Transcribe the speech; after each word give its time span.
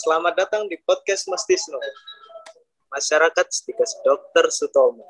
selamat 0.00 0.32
datang 0.32 0.64
di 0.64 0.80
podcast 0.80 1.28
Mas 1.28 1.44
Tisno. 1.44 1.76
Masyarakat 2.88 3.46
Stikas 3.52 4.00
Dokter 4.00 4.48
Sutomo. 4.48 5.04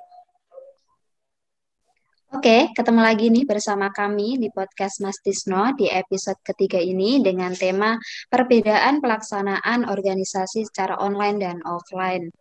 Oke, 2.35 2.75
ketemu 2.75 2.99
lagi 2.99 3.31
nih 3.31 3.47
bersama 3.47 3.95
kami 3.95 4.43
di 4.43 4.51
podcast 4.51 4.99
Mas 4.99 5.23
Tisno 5.23 5.79
di 5.79 5.87
episode 5.87 6.43
ketiga 6.43 6.83
ini 6.83 7.23
dengan 7.23 7.55
tema 7.55 8.03
perbedaan 8.35 8.99
pelaksanaan 8.99 9.87
organisasi 9.87 10.67
secara 10.67 10.99
online 10.99 11.39
dan 11.39 11.59
offline. 11.63 12.35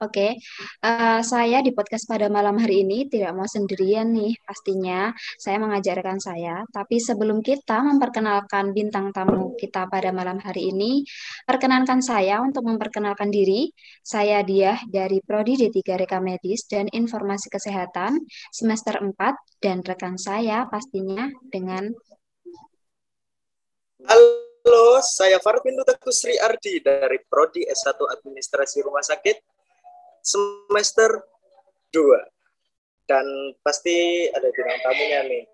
Oke, 0.00 0.36
uh, 0.84 1.20
saya 1.20 1.60
di 1.60 1.74
podcast 1.76 2.08
pada 2.08 2.26
malam 2.32 2.56
hari 2.56 2.82
ini 2.84 3.06
tidak 3.06 3.36
mau 3.36 3.46
sendirian 3.46 4.10
nih, 4.12 4.36
pastinya 4.44 5.12
saya 5.36 5.60
mengajarkan 5.60 6.18
saya. 6.20 6.64
Tapi 6.70 6.96
sebelum 7.00 7.44
kita 7.44 7.82
memperkenalkan 7.84 8.72
bintang 8.72 9.12
tamu 9.12 9.54
kita 9.56 9.90
pada 9.90 10.10
malam 10.10 10.40
hari 10.40 10.72
ini, 10.72 11.04
perkenankan 11.44 12.00
saya 12.00 12.40
untuk 12.40 12.64
memperkenalkan 12.64 13.28
diri. 13.28 13.70
Saya 14.00 14.40
Diah 14.42 14.80
dari 14.88 15.20
Prodi 15.20 15.60
D3 15.60 16.00
Reka 16.00 16.18
Medis 16.18 16.64
dan 16.66 16.88
Informasi 16.88 17.52
Kesehatan 17.52 18.20
semester 18.50 18.98
4 18.98 19.62
dan 19.62 19.84
rekan 19.84 20.16
saya 20.16 20.64
pastinya 20.66 21.28
dengan 21.52 21.92
Halo, 24.00 24.96
saya 25.04 25.36
Farvindu 25.36 25.84
Teguh 25.84 26.08
Sri 26.08 26.40
Ardi 26.40 26.80
dari 26.80 27.20
Prodi 27.20 27.68
S1 27.68 28.00
Administrasi 28.00 28.80
Rumah 28.80 29.04
Sakit 29.04 29.59
semester 30.22 31.24
2. 31.92 33.08
Dan 33.10 33.26
pasti 33.66 34.28
ada 34.30 34.46
bintang 34.54 34.80
tamunya 34.86 35.20
nih. 35.26 35.44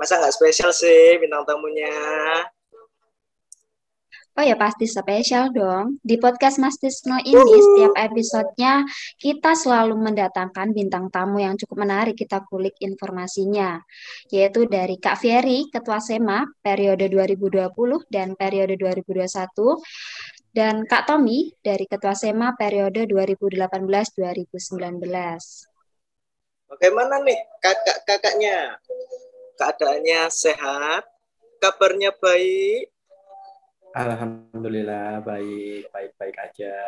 Masa 0.00 0.18
nggak 0.18 0.34
spesial 0.34 0.72
sih 0.74 1.20
bintang 1.22 1.46
tamunya? 1.46 1.92
Oh 4.38 4.46
ya 4.46 4.56
pasti 4.56 4.88
spesial 4.88 5.52
dong. 5.52 6.00
Di 6.00 6.16
podcast 6.16 6.56
Mas 6.62 6.80
Tisno 6.80 7.20
ini 7.20 7.36
setiap 7.60 7.92
episodenya 7.92 8.88
kita 9.20 9.52
selalu 9.52 9.98
mendatangkan 10.00 10.72
bintang 10.72 11.12
tamu 11.12 11.42
yang 11.42 11.60
cukup 11.60 11.84
menarik 11.84 12.16
kita 12.16 12.40
kulik 12.48 12.72
informasinya. 12.80 13.82
Yaitu 14.32 14.64
dari 14.64 14.96
Kak 14.96 15.20
Ferry, 15.20 15.68
Ketua 15.68 16.00
SEMA 16.00 16.46
periode 16.62 17.12
2020 17.12 17.68
dan 18.08 18.32
periode 18.38 18.80
2021 18.80 19.28
dan 20.50 20.82
Kak 20.82 21.06
Tommy 21.06 21.54
dari 21.62 21.86
Ketua 21.86 22.14
SEMA 22.14 22.58
periode 22.58 23.06
2018-2019. 23.06 24.98
Bagaimana 26.66 27.22
nih 27.22 27.38
kakak-kakaknya? 27.62 28.78
Keadaannya 29.58 30.26
sehat? 30.30 31.06
Kabarnya 31.62 32.10
baik? 32.18 32.90
Alhamdulillah 33.94 35.22
baik, 35.22 35.90
baik-baik 35.90 36.36
aja. 36.38 36.78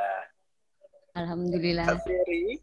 Alhamdulillah. 1.18 1.86
Kak 1.86 2.02
Ferry? 2.06 2.62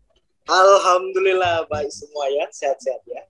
Alhamdulillah 0.50 1.68
baik 1.70 1.92
semua 1.94 2.26
ya, 2.32 2.48
sehat-sehat 2.50 3.04
ya. 3.06 3.22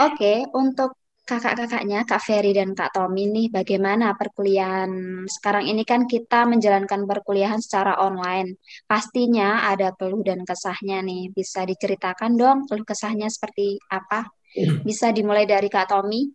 Oke, 0.00 0.48
untuk 0.56 0.96
kakak-kakaknya, 1.32 2.04
Kak 2.04 2.20
Ferry 2.20 2.52
dan 2.52 2.76
Kak 2.76 2.92
Tommy 2.92 3.24
nih, 3.24 3.48
bagaimana 3.48 4.12
perkuliahan 4.12 5.24
sekarang 5.24 5.64
ini 5.64 5.88
kan 5.88 6.04
kita 6.04 6.44
menjalankan 6.44 7.08
perkuliahan 7.08 7.56
secara 7.56 7.96
online. 8.04 8.60
Pastinya 8.84 9.64
ada 9.64 9.96
keluh 9.96 10.20
dan 10.20 10.44
kesahnya 10.44 11.00
nih. 11.00 11.32
Bisa 11.32 11.64
diceritakan 11.64 12.36
dong 12.36 12.68
keluh 12.68 12.84
kesahnya 12.84 13.32
seperti 13.32 13.80
apa? 13.88 14.28
Bisa 14.88 15.08
dimulai 15.08 15.48
dari 15.48 15.72
Kak 15.72 15.88
Tommy. 15.88 16.28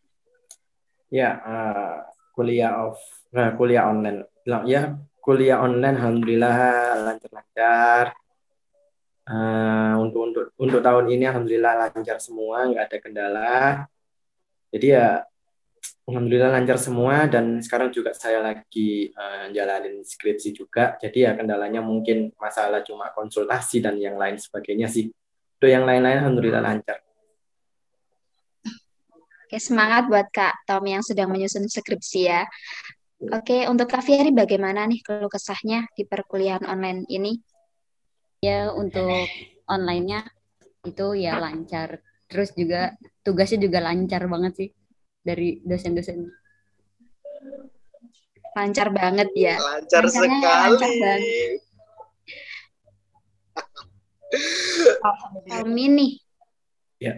Ya, 1.13 1.38
uh, 1.45 2.01
kuliah 2.33 2.89
off, 2.89 2.97
uh, 3.38 3.53
kuliah 3.53 3.85
online. 3.85 4.25
Ya, 4.66 4.97
kuliah 5.22 5.61
online, 5.61 5.93
alhamdulillah 6.01 6.57
lancar-lancar. 7.05 8.17
Uh, 9.27 9.93
untuk 10.01 10.22
untuk 10.23 10.45
untuk 10.55 10.79
tahun 10.81 11.05
ini 11.11 11.27
alhamdulillah 11.29 11.73
lancar 11.85 12.17
semua, 12.17 12.63
nggak 12.66 12.83
ada 12.88 12.97
kendala 13.03 13.51
jadi 14.77 14.88
ya 14.93 15.07
alhamdulillah 16.07 16.53
lancar 16.53 16.77
semua 16.79 17.27
dan 17.27 17.59
sekarang 17.59 17.91
juga 17.91 18.15
saya 18.15 18.39
lagi 18.39 19.11
uh, 19.11 19.51
jalanin 19.51 20.05
skripsi 20.05 20.55
juga 20.55 20.95
jadi 21.01 21.17
ya 21.17 21.31
kendalanya 21.35 21.83
mungkin 21.83 22.31
masalah 22.39 22.85
cuma 22.85 23.11
konsultasi 23.11 23.83
dan 23.83 23.99
yang 23.99 24.16
lain 24.16 24.39
sebagainya 24.39 24.87
sih 24.87 25.11
untuk 25.57 25.69
yang 25.73 25.83
lain-lain 25.83 26.23
alhamdulillah 26.23 26.63
lancar 26.63 27.03
Oke, 29.47 29.63
semangat 29.63 30.11
buat 30.11 30.27
Kak 30.27 30.67
Tom 30.67 30.83
yang 30.83 30.99
sedang 30.99 31.31
menyusun 31.31 31.71
skripsi 31.71 32.19
ya. 32.27 32.43
Oke, 33.31 33.63
untuk 33.71 33.87
Kak 33.87 34.03
Fieri 34.03 34.35
bagaimana 34.35 34.83
nih 34.83 34.99
keluh 34.99 35.31
kesahnya 35.31 35.87
di 35.95 36.03
perkuliahan 36.03 36.67
online 36.67 37.07
ini? 37.07 37.39
Ya, 38.43 38.75
untuk 38.75 39.07
online-nya 39.63 40.27
itu 40.83 41.16
ya 41.16 41.39
lancar. 41.39 42.03
Terus 42.27 42.51
juga 42.59 42.91
tugasnya 43.27 43.67
juga 43.67 43.83
lancar 43.83 44.23
banget 44.31 44.53
sih 44.55 44.69
dari 45.19 45.59
dosen-dosen. 45.67 46.31
Lancar 48.55 48.88
banget 48.95 49.27
ya. 49.35 49.59
Lancar 49.59 50.07
Lancarnya 50.07 50.39
sekali. 50.39 50.71
Lancar 50.71 50.91
banget. 50.95 51.59
Tommy 55.51 55.85
nih. 55.91 56.11
Ya. 57.03 57.13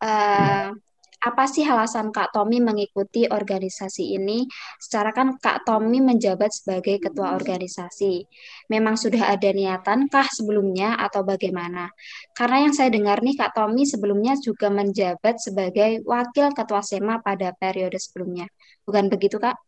Uh, 0.00 0.72
apa 1.20 1.44
sih 1.44 1.68
alasan 1.68 2.08
Kak 2.16 2.32
Tommy 2.32 2.64
mengikuti 2.64 3.28
organisasi 3.28 4.16
ini? 4.16 4.48
Secara 4.80 5.12
kan 5.12 5.36
Kak 5.36 5.68
Tommy 5.68 6.00
menjabat 6.00 6.48
sebagai 6.48 6.96
ketua 6.96 7.36
organisasi. 7.36 8.24
Memang 8.72 8.96
sudah 8.96 9.36
ada 9.36 9.52
niatan 9.52 10.08
kah 10.08 10.24
sebelumnya 10.32 10.96
atau 10.96 11.20
bagaimana? 11.20 11.92
Karena 12.32 12.64
yang 12.64 12.72
saya 12.72 12.88
dengar 12.88 13.20
nih 13.20 13.36
Kak 13.36 13.52
Tommy 13.52 13.84
sebelumnya 13.84 14.32
juga 14.40 14.72
menjabat 14.72 15.36
sebagai 15.36 16.00
wakil 16.08 16.56
ketua 16.56 16.80
SEMA 16.80 17.20
pada 17.20 17.52
periode 17.52 18.00
sebelumnya. 18.00 18.48
Bukan 18.88 19.12
begitu 19.12 19.36
Kak? 19.36 19.60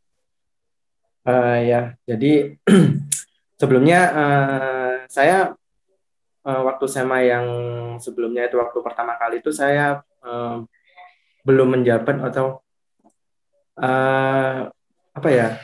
Uh, 1.23 1.61
ya, 1.63 1.95
jadi 2.09 2.59
sebelumnya 3.61 4.01
uh, 4.11 4.95
saya 5.07 5.53
uh, 6.49 6.63
waktu 6.65 6.85
SEMA 6.89 7.19
yang 7.23 7.47
sebelumnya 8.01 8.49
itu 8.49 8.57
waktu 8.59 8.79
pertama 8.81 9.15
kali 9.21 9.39
itu 9.39 9.55
saya 9.55 10.03
uh, 10.25 10.65
belum 11.43 11.79
menjabat 11.79 12.23
atau 12.33 12.63
uh, 13.79 14.71
apa 15.13 15.29
ya 15.29 15.59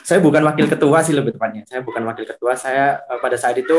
saya 0.00 0.18
bukan 0.18 0.42
wakil 0.42 0.66
ketua 0.66 1.04
sih 1.06 1.14
lebih 1.14 1.36
tepatnya. 1.36 1.62
Saya 1.68 1.86
bukan 1.86 2.02
wakil 2.02 2.26
ketua. 2.26 2.58
Saya 2.58 2.98
uh, 3.06 3.22
pada 3.22 3.36
saat 3.38 3.54
itu 3.60 3.76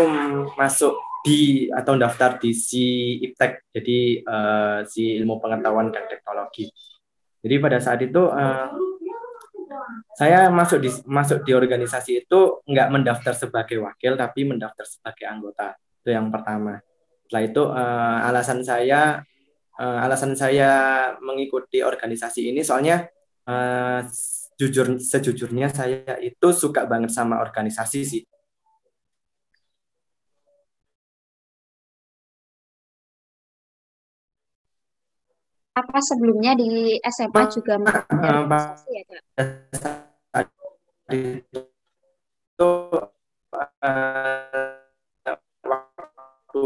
masuk 0.55 0.95
di 1.27 1.67
atau 1.69 1.99
daftar 1.99 2.41
di 2.41 2.55
si 2.55 3.17
IPTEK 3.19 3.51
jadi 3.75 3.99
uh, 4.25 4.79
si 4.87 5.19
ilmu 5.21 5.43
pengetahuan 5.43 5.91
dan 5.91 6.07
teknologi. 6.07 6.71
Jadi 7.41 7.55
pada 7.59 7.77
saat 7.81 7.99
itu 8.05 8.21
uh, 8.31 8.69
saya 10.15 10.47
masuk 10.47 10.79
di 10.79 10.89
masuk 11.03 11.43
di 11.43 11.51
organisasi 11.51 12.23
itu 12.23 12.63
nggak 12.63 12.87
mendaftar 12.95 13.33
sebagai 13.35 13.81
wakil 13.81 14.15
tapi 14.15 14.45
mendaftar 14.45 14.85
sebagai 14.85 15.25
anggota. 15.25 15.75
Itu 16.01 16.15
yang 16.15 16.29
pertama. 16.29 16.79
Setelah 17.27 17.43
itu 17.43 17.63
uh, 17.67 18.27
alasan 18.27 18.63
saya 18.63 19.23
uh, 19.81 19.97
alasan 20.05 20.37
saya 20.37 20.71
mengikuti 21.25 21.81
organisasi 21.81 22.53
ini 22.53 22.61
soalnya 22.61 23.09
uh, 23.49 24.05
jujur 24.61 25.01
sejujurnya 25.01 25.73
saya 25.73 26.21
itu 26.21 26.47
suka 26.53 26.85
banget 26.85 27.09
sama 27.09 27.41
organisasi 27.41 27.99
sih. 28.05 28.21
Apa 35.71 35.97
sebelumnya 36.03 36.53
di 36.53 36.99
SMA 37.01 37.43
juga 37.49 37.79
organisasi 37.81 38.91
ya 38.91 39.03
kak? 39.07 39.25
Itu 41.09 42.71
uh, 43.55 44.77
waktu 45.65 46.65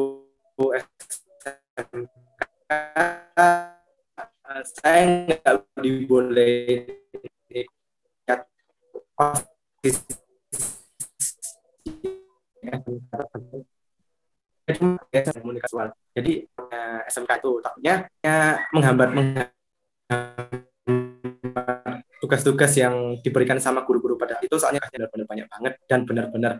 saya 4.65 5.29
nggak 5.29 5.62
diboleh 5.77 6.81
jadi 16.15 16.33
SMK 17.06 17.31
itu 17.38 17.51
takutnya 17.62 18.09
ya, 18.25 18.57
menghambat 18.73 19.13
tugas-tugas 22.17 22.73
yang 22.73 23.21
diberikan 23.21 23.62
sama 23.62 23.85
guru-guru 23.85 24.17
pada 24.17 24.41
itu 24.41 24.57
soalnya 24.57 24.81
benar-benar 24.89 25.29
banyak 25.29 25.47
banget 25.53 25.73
dan 25.85 26.01
benar-benar 26.09 26.57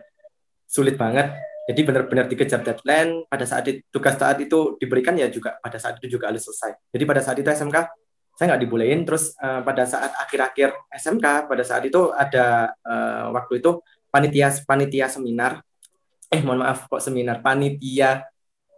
sulit 0.70 0.94
banget 0.94 1.34
jadi 1.66 1.80
benar-benar 1.82 2.30
dikejar 2.30 2.62
deadline 2.62 3.26
pada 3.26 3.42
saat 3.42 3.66
itu, 3.66 3.82
tugas 3.90 4.14
saat 4.14 4.38
itu 4.38 4.78
diberikan 4.78 5.18
ya 5.18 5.26
juga 5.26 5.58
pada 5.58 5.82
saat 5.82 5.98
itu 5.98 6.14
juga 6.14 6.30
harus 6.30 6.46
selesai. 6.46 6.78
Jadi 6.94 7.02
pada 7.02 7.18
saat 7.18 7.42
itu 7.42 7.50
SMK 7.50 7.76
saya 8.38 8.54
nggak 8.54 8.62
dibolehin. 8.62 9.02
Terus 9.02 9.34
uh, 9.42 9.66
pada 9.66 9.82
saat 9.82 10.14
akhir-akhir 10.14 10.70
SMK 10.94 11.50
pada 11.50 11.62
saat 11.66 11.82
itu 11.82 12.14
ada 12.14 12.70
uh, 12.86 13.34
waktu 13.34 13.58
itu 13.58 13.82
panitia 14.14 14.54
panitia 14.62 15.10
seminar. 15.10 15.58
Eh 16.30 16.38
mohon 16.46 16.62
maaf 16.62 16.86
kok 16.86 17.02
seminar? 17.02 17.42
Panitia 17.42 18.22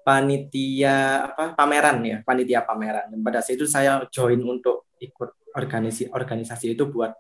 panitia 0.01 1.29
apa? 1.29 1.53
Pameran 1.61 2.01
ya 2.09 2.17
panitia 2.25 2.65
pameran. 2.65 3.13
Dan 3.13 3.21
pada 3.21 3.45
saat 3.45 3.61
itu 3.61 3.69
saya 3.69 4.01
join 4.09 4.41
untuk 4.41 4.89
ikut 4.97 5.53
organisasi 5.53 6.09
organisasi 6.09 6.73
itu 6.73 6.89
buat 6.89 7.13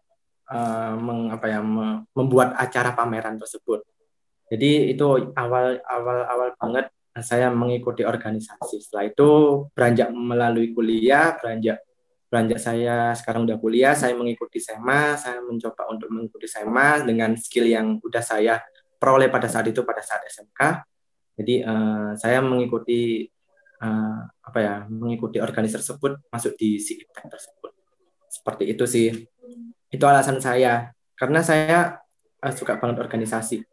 uh, 0.48 0.96
meng, 0.96 1.28
apa 1.28 1.44
ya 1.44 1.60
membuat 2.16 2.56
acara 2.56 2.96
pameran 2.96 3.36
tersebut 3.36 3.84
jadi 4.48 4.92
itu 4.92 5.32
awal 5.36 5.80
awal 5.84 6.18
awal 6.24 6.48
banget 6.56 6.88
saya 7.18 7.50
mengikuti 7.50 8.06
organisasi 8.06 8.78
setelah 8.78 9.10
itu 9.10 9.30
beranjak 9.74 10.08
melalui 10.14 10.70
kuliah 10.72 11.34
beranjak 11.36 11.82
beranjak 12.28 12.60
saya 12.60 13.16
sekarang 13.16 13.48
udah 13.48 13.56
kuliah, 13.56 13.96
saya 13.96 14.12
mengikuti 14.12 14.60
SEMA, 14.60 15.16
saya 15.16 15.40
mencoba 15.40 15.88
untuk 15.88 16.12
mengikuti 16.12 16.44
SEMA 16.44 17.00
dengan 17.02 17.32
skill 17.40 17.64
yang 17.64 17.96
udah 18.04 18.20
saya 18.20 18.60
peroleh 19.00 19.32
pada 19.32 19.48
saat 19.48 19.72
itu 19.72 19.80
pada 19.80 20.04
saat 20.04 20.28
SMK. 20.28 20.84
Jadi 21.40 21.64
uh, 21.64 22.12
saya 22.20 22.44
mengikuti 22.44 23.24
uh, 23.80 24.20
apa 24.44 24.58
ya, 24.60 24.74
mengikuti 24.92 25.40
organisasi 25.40 25.80
tersebut 25.80 26.12
masuk 26.28 26.52
di 26.60 26.76
SIIPTEK 26.76 27.24
tersebut. 27.32 27.72
Seperti 28.28 28.64
itu 28.76 28.84
sih. 28.84 29.08
Itu 29.88 30.04
alasan 30.04 30.36
saya 30.44 30.92
karena 31.16 31.40
saya 31.40 31.96
uh, 32.44 32.52
suka 32.52 32.76
banget 32.76 33.00
organisasi. 33.00 33.64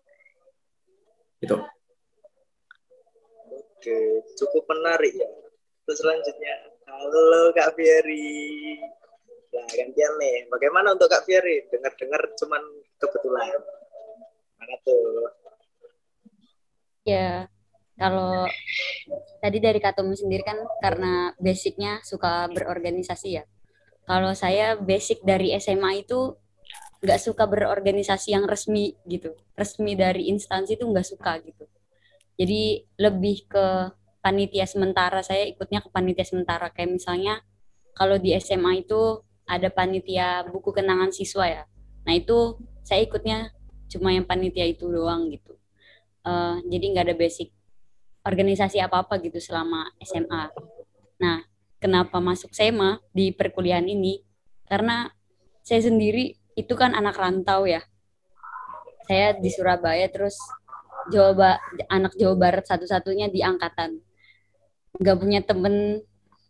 Itu. 1.45 1.57
Oke, 3.53 3.97
cukup 4.33 4.63
menarik 4.73 5.13
ya. 5.13 5.29
Terus 5.85 6.01
selanjutnya 6.01 6.53
Halo 6.89 7.53
Kak 7.53 7.77
Fieri. 7.77 8.81
Nah, 9.53 9.65
gantian 9.69 10.13
nih. 10.17 10.49
Bagaimana 10.49 10.97
untuk 10.97 11.05
Kak 11.05 11.29
Fieri? 11.29 11.69
Dengar-dengar 11.69 12.33
cuman 12.33 12.63
kebetulan. 12.97 13.61
Mana 14.57 14.75
tuh? 14.81 15.29
Ya, 17.05 17.45
kalau 18.01 18.49
tadi 19.37 19.61
dari 19.61 19.77
Katomu 19.77 20.17
sendiri 20.17 20.41
kan 20.41 20.57
karena 20.81 21.37
basicnya 21.37 22.01
suka 22.01 22.49
berorganisasi 22.49 23.37
ya. 23.37 23.45
Kalau 24.09 24.33
saya 24.33 24.73
basic 24.81 25.21
dari 25.21 25.53
SMA 25.61 26.01
itu 26.01 26.33
nggak 27.05 27.21
suka 27.21 27.45
berorganisasi 27.45 28.33
yang 28.33 28.49
resmi 28.49 28.97
gitu. 29.05 29.37
Resmi 29.53 29.93
dari 29.93 30.27
instansi 30.33 30.75
itu 30.75 30.85
nggak 30.89 31.05
suka 31.05 31.37
gitu. 31.45 31.69
Jadi 32.35 32.83
lebih 32.97 33.45
ke 33.45 33.93
panitia 34.19 34.65
sementara. 34.65 35.21
Saya 35.21 35.45
ikutnya 35.45 35.85
ke 35.85 35.89
panitia 35.93 36.25
sementara. 36.25 36.73
Kayak 36.73 36.97
misalnya 36.97 37.45
kalau 37.93 38.17
di 38.17 38.33
SMA 38.41 38.83
itu 38.83 39.21
ada 39.45 39.69
panitia 39.69 40.43
buku 40.49 40.73
kenangan 40.73 41.13
siswa 41.13 41.45
ya. 41.45 41.63
Nah 42.09 42.13
itu 42.17 42.57
saya 42.81 43.05
ikutnya 43.05 43.53
cuma 43.87 44.11
yang 44.11 44.25
panitia 44.25 44.65
itu 44.65 44.89
doang 44.89 45.29
gitu. 45.29 45.53
Uh, 46.25 46.57
jadi 46.65 46.85
nggak 46.89 47.05
ada 47.13 47.15
basic 47.15 47.53
organisasi 48.25 48.81
apa 48.81 49.05
apa 49.05 49.21
gitu 49.21 49.37
selama 49.37 49.93
SMA 50.01 50.49
nah 51.21 51.45
kenapa 51.85 52.17
masuk 52.17 52.49
SEMA 52.49 52.97
di 53.13 53.29
perkuliahan 53.29 53.85
ini? 53.85 54.25
Karena 54.65 55.05
saya 55.61 55.85
sendiri 55.85 56.33
itu 56.55 56.73
kan 56.73 56.95
anak 56.95 57.19
rantau 57.19 57.67
ya. 57.67 57.83
Saya 59.05 59.37
di 59.37 59.51
Surabaya 59.51 60.07
terus 60.09 60.39
Jawa 61.13 61.61
anak 61.91 62.17
Jawa 62.17 62.35
Barat 62.39 62.65
satu-satunya 62.65 63.29
di 63.29 63.45
angkatan. 63.45 64.01
Nggak 64.97 65.17
punya 65.19 65.39
temen 65.45 66.01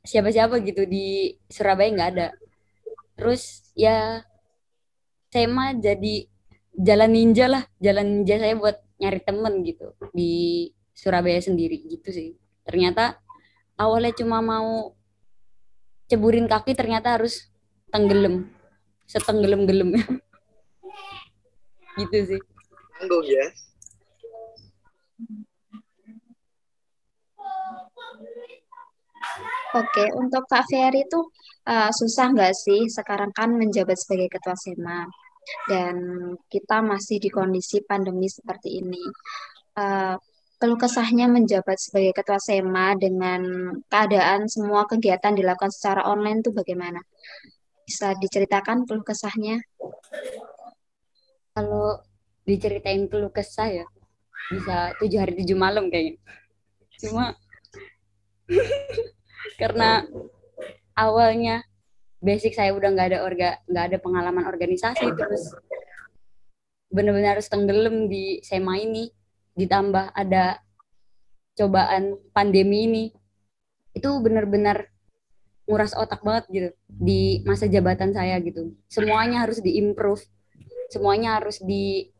siapa-siapa 0.05 0.61
gitu 0.63 0.87
di 0.87 1.35
Surabaya 1.51 1.89
nggak 1.91 2.09
ada. 2.15 2.27
Terus 3.19 3.73
ya 3.75 4.23
saya 5.33 5.47
mah 5.51 5.75
jadi 5.75 6.29
jalan 6.77 7.11
ninja 7.11 7.45
lah. 7.51 7.63
Jalan 7.81 8.05
ninja 8.21 8.39
saya 8.39 8.55
buat 8.55 8.79
nyari 9.01 9.19
temen 9.25 9.65
gitu 9.67 9.91
di 10.15 10.71
Surabaya 10.95 11.41
sendiri. 11.43 11.83
Gitu 11.83 12.07
sih. 12.13 12.29
Ternyata 12.63 13.19
awalnya 13.75 14.15
cuma 14.15 14.39
mau 14.39 14.95
ceburin 16.07 16.47
kaki 16.47 16.77
ternyata 16.77 17.17
harus 17.19 17.49
tenggelam 17.91 18.54
setenggelam 19.05 19.65
gelamnya 19.69 20.03
gitu 21.99 22.17
sih 22.35 22.41
tanggung 22.99 23.25
ya 23.25 23.47
Oke, 29.75 30.07
untuk 30.15 30.47
Kak 30.47 30.63
Ferry 30.71 31.03
itu 31.03 31.19
uh, 31.67 31.91
susah 31.91 32.31
nggak 32.31 32.55
sih 32.55 32.87
sekarang 32.87 33.35
kan 33.35 33.51
menjabat 33.51 33.99
sebagai 33.99 34.31
ketua 34.31 34.55
SEMA 34.55 35.03
dan 35.67 35.95
kita 36.47 36.79
masih 36.79 37.19
di 37.19 37.27
kondisi 37.27 37.83
pandemi 37.83 38.31
seperti 38.31 38.79
ini. 38.79 39.03
Uh, 39.75 40.15
keluh 40.55 40.79
kesahnya 40.79 41.27
menjabat 41.27 41.75
sebagai 41.75 42.15
ketua 42.15 42.39
SEMA 42.39 42.95
dengan 42.95 43.75
keadaan 43.91 44.47
semua 44.47 44.87
kegiatan 44.87 45.35
dilakukan 45.35 45.75
secara 45.75 46.07
online 46.07 46.39
itu 46.39 46.55
bagaimana? 46.55 47.03
Bisa 47.85 48.17
diceritakan 48.17 48.89
keluh 48.89 49.05
kesahnya? 49.05 49.61
Kalau 51.55 52.01
diceritain 52.45 53.07
keluh 53.09 53.31
kesah 53.33 53.69
ya 53.69 53.85
bisa 54.45 54.93
tujuh 55.01 55.17
hari 55.17 55.33
tujuh 55.41 55.57
malam 55.57 55.89
kayaknya. 55.89 56.21
Cuma 57.01 57.33
karena 59.61 60.05
awalnya 60.93 61.65
basic 62.21 62.53
saya 62.53 62.73
udah 62.73 62.89
nggak 62.93 63.09
ada 63.13 63.19
orga 63.25 63.49
nggak 63.69 63.85
ada 63.93 63.97
pengalaman 64.01 64.45
organisasi 64.49 65.05
terus 65.13 65.53
benar-benar 66.89 67.37
harus 67.37 67.49
tenggelam 67.51 68.07
di 68.07 68.39
SEMA 68.41 68.81
ini 68.81 69.09
ditambah 69.53 70.15
ada 70.15 70.61
cobaan 71.55 72.17
pandemi 72.31 72.87
ini 72.87 73.05
itu 73.95 74.09
benar-benar 74.19 74.91
nguras 75.65 75.97
otak 75.97 76.21
banget 76.21 76.45
gitu 76.53 76.69
di 76.87 77.41
masa 77.45 77.65
jabatan 77.65 78.13
saya 78.13 78.37
gitu 78.41 78.73
semuanya 78.85 79.45
harus 79.45 79.61
diimprove 79.61 80.21
semuanya 80.93 81.41
harus 81.41 81.61
di 81.61 82.13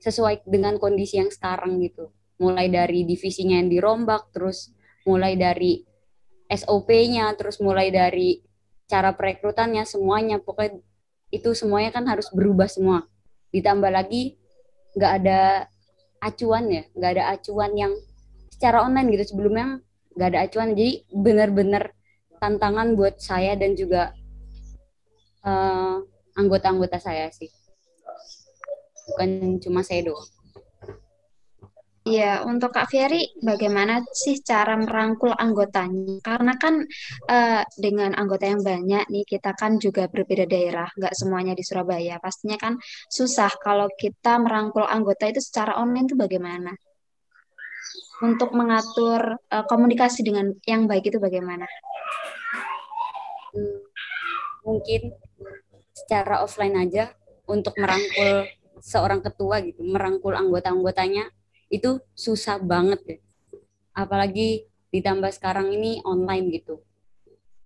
sesuai 0.00 0.44
dengan 0.48 0.80
kondisi 0.80 1.20
yang 1.20 1.28
sekarang 1.28 1.80
gitu 1.84 2.08
mulai 2.40 2.72
dari 2.72 3.04
divisinya 3.04 3.60
yang 3.60 3.68
dirombak 3.68 4.32
terus 4.32 4.72
mulai 5.04 5.36
dari 5.36 5.84
SOP-nya, 6.50 7.32
terus 7.36 7.60
mulai 7.60 7.88
dari 7.88 8.40
cara 8.84 9.16
perekrutannya, 9.16 9.84
semuanya. 9.88 10.40
Pokoknya 10.40 10.80
itu 11.32 11.56
semuanya 11.56 11.90
kan 11.94 12.04
harus 12.08 12.28
berubah 12.30 12.68
semua. 12.68 13.08
Ditambah 13.52 13.88
lagi 13.88 14.36
nggak 14.94 15.12
ada 15.24 15.40
acuan 16.20 16.64
ya, 16.68 16.82
nggak 16.92 17.10
ada 17.16 17.24
acuan 17.36 17.72
yang 17.76 17.92
secara 18.52 18.84
online 18.86 19.08
gitu 19.16 19.34
sebelumnya 19.34 19.80
nggak 20.14 20.28
ada 20.30 20.40
acuan. 20.46 20.68
Jadi 20.76 21.08
benar-benar 21.10 21.92
tantangan 22.44 22.92
buat 22.92 23.16
saya 23.16 23.56
dan 23.56 23.72
juga 23.72 24.12
uh, 25.48 25.96
anggota-anggota 26.36 27.00
saya 27.00 27.32
sih. 27.32 27.48
Bukan 29.08 29.56
cuma 29.64 29.80
saya 29.80 30.12
doang. 30.12 30.28
Iya, 32.04 32.44
untuk 32.44 32.76
Kak 32.76 32.92
Ferry, 32.92 33.32
bagaimana 33.40 34.04
sih 34.12 34.44
cara 34.44 34.76
merangkul 34.76 35.32
anggotanya? 35.32 36.20
Karena 36.20 36.52
kan 36.60 36.84
uh, 37.32 37.64
dengan 37.80 38.12
anggota 38.12 38.44
yang 38.44 38.60
banyak 38.60 39.08
nih, 39.08 39.24
kita 39.24 39.56
kan 39.56 39.80
juga 39.80 40.04
berbeda 40.12 40.44
daerah, 40.44 40.84
nggak 41.00 41.16
semuanya 41.16 41.56
di 41.56 41.64
Surabaya. 41.64 42.20
Pastinya 42.20 42.60
kan 42.60 42.76
susah 43.08 43.48
kalau 43.56 43.88
kita 43.96 44.36
merangkul 44.36 44.84
anggota 44.84 45.32
itu 45.32 45.40
secara 45.40 45.80
online 45.80 46.04
itu 46.04 46.16
bagaimana? 46.20 46.76
Untuk 48.22 48.54
mengatur 48.54 49.42
uh, 49.50 49.64
komunikasi 49.66 50.22
dengan 50.22 50.54
yang 50.70 50.86
baik 50.86 51.10
itu 51.10 51.18
bagaimana? 51.18 51.66
Hmm, 53.50 53.82
mungkin 54.62 55.14
secara 55.90 56.42
offline 56.46 56.78
aja 56.78 57.10
untuk 57.50 57.74
merangkul 57.74 58.46
seorang 58.78 59.18
ketua 59.24 59.62
gitu, 59.62 59.82
merangkul 59.82 60.34
anggota-anggotanya 60.34 61.30
itu 61.72 61.98
susah 62.14 62.60
banget 62.62 63.00
deh. 63.02 63.20
Apalagi 63.94 64.68
ditambah 64.94 65.30
sekarang 65.34 65.74
ini 65.74 65.98
online 66.06 66.54
gitu. 66.54 66.82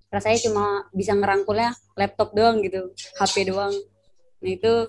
Rasanya 0.08 0.38
cuma 0.48 0.64
bisa 0.96 1.12
ngerangkulnya 1.12 1.76
laptop 1.92 2.32
doang 2.32 2.64
gitu, 2.64 2.96
HP 3.20 3.52
doang. 3.52 3.74
Nah 4.40 4.50
itu 4.50 4.88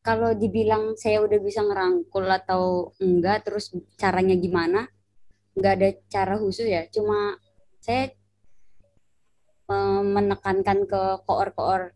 kalau 0.00 0.32
dibilang 0.32 0.96
saya 0.96 1.20
udah 1.20 1.38
bisa 1.40 1.60
ngerangkul 1.60 2.24
atau 2.24 2.92
enggak, 3.00 3.44
terus 3.44 3.72
caranya 4.00 4.36
gimana? 4.36 4.88
Enggak 5.56 5.72
ada 5.76 5.88
cara 6.08 6.34
khusus 6.40 6.66
ya, 6.66 6.88
cuma 6.88 7.36
saya 7.80 8.12
menekankan 10.02 10.82
ke 10.84 11.02
koor-koor 11.24 11.94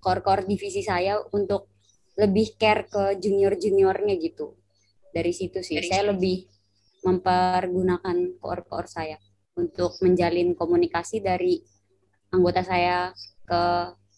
koor-koor 0.00 0.44
divisi 0.44 0.84
saya 0.84 1.20
untuk 1.32 1.68
lebih 2.16 2.56
care 2.60 2.88
ke 2.88 3.16
junior-juniornya 3.20 4.16
gitu 4.20 4.56
dari 5.12 5.32
situ 5.32 5.64
sih 5.64 5.80
dari 5.80 5.88
saya 5.88 6.02
situ. 6.04 6.10
lebih 6.16 6.38
mempergunakan 7.04 8.16
koor-koor 8.40 8.84
saya 8.84 9.16
untuk 9.56 9.96
menjalin 10.04 10.52
komunikasi 10.52 11.24
dari 11.24 11.60
anggota 12.32 12.64
saya 12.64 13.12
ke 13.44 13.62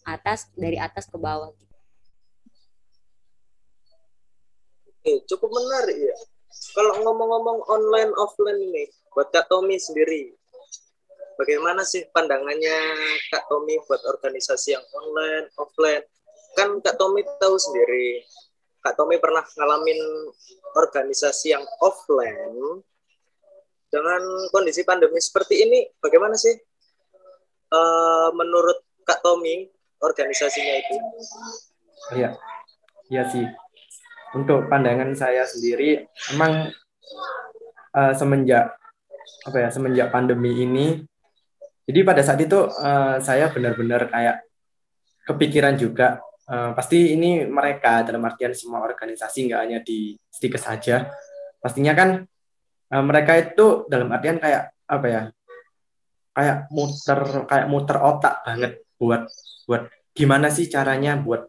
atas 0.03 0.51
dari 0.59 0.77
atas 0.77 1.07
ke 1.07 1.19
bawah. 1.19 1.55
Oke, 5.03 5.27
cukup 5.27 5.51
menarik 5.51 5.99
ya. 5.99 6.15
Kalau 6.79 7.03
ngomong-ngomong 7.03 7.67
online 7.67 8.15
offline 8.15 8.55
ini, 8.55 8.87
buat 9.11 9.35
Kak 9.35 9.51
Tommy 9.51 9.75
sendiri, 9.75 10.31
bagaimana 11.35 11.83
sih 11.83 12.07
pandangannya 12.15 12.79
Kak 13.35 13.51
Tommy 13.51 13.83
buat 13.83 13.99
organisasi 13.99 14.79
yang 14.79 14.87
online, 14.95 15.51
offline? 15.59 16.07
Kan 16.55 16.79
Kak 16.87 17.03
Tommy 17.03 17.27
tahu 17.43 17.59
sendiri, 17.59 18.23
Kak 18.79 18.95
Tommy 18.95 19.19
pernah 19.19 19.43
ngalamin 19.43 19.99
organisasi 20.79 21.51
yang 21.51 21.67
offline 21.83 22.87
dengan 23.91 24.23
kondisi 24.55 24.87
pandemi 24.87 25.19
seperti 25.19 25.67
ini, 25.67 25.83
bagaimana 25.99 26.39
sih 26.39 26.55
uh, 27.75 28.31
menurut 28.39 28.87
Kak 29.03 29.19
Tommy 29.19 29.67
organisasinya 29.99 30.75
itu? 30.79 30.95
Iya, 32.15 32.39
iya 33.11 33.27
sih. 33.27 33.51
Untuk 34.33 34.69
pandangan 34.73 35.13
saya 35.13 35.45
sendiri, 35.45 36.09
memang 36.33 36.73
uh, 37.93 38.13
semenjak 38.17 38.77
apa 39.43 39.57
ya 39.59 39.69
semenjak 39.69 40.09
pandemi 40.09 40.65
ini, 40.65 41.05
jadi 41.85 42.01
pada 42.07 42.23
saat 42.23 42.41
itu 42.41 42.57
uh, 42.57 43.19
saya 43.19 43.51
benar-benar 43.51 44.07
kayak 44.09 44.47
kepikiran 45.27 45.75
juga 45.77 46.23
uh, 46.49 46.73
pasti 46.73 47.13
ini 47.13 47.45
mereka 47.45 48.07
dalam 48.07 48.23
artian 48.23 48.55
semua 48.55 48.81
organisasi 48.87 49.51
nggak 49.51 49.61
hanya 49.61 49.79
di 49.83 50.15
sedikit 50.31 50.63
saja, 50.63 51.11
pastinya 51.61 51.93
kan 51.93 52.23
uh, 52.95 53.05
mereka 53.05 53.37
itu 53.37 53.85
dalam 53.91 54.09
artian 54.15 54.39
kayak 54.41 54.73
apa 54.87 55.07
ya 55.09 55.23
kayak 56.33 56.57
muter 56.73 57.21
kayak 57.45 57.67
muter 57.69 57.99
otak 58.01 58.41
banget 58.49 58.73
buat 58.97 59.29
buat 59.69 59.83
gimana 60.17 60.49
sih 60.49 60.69
caranya 60.69 61.21
buat 61.21 61.49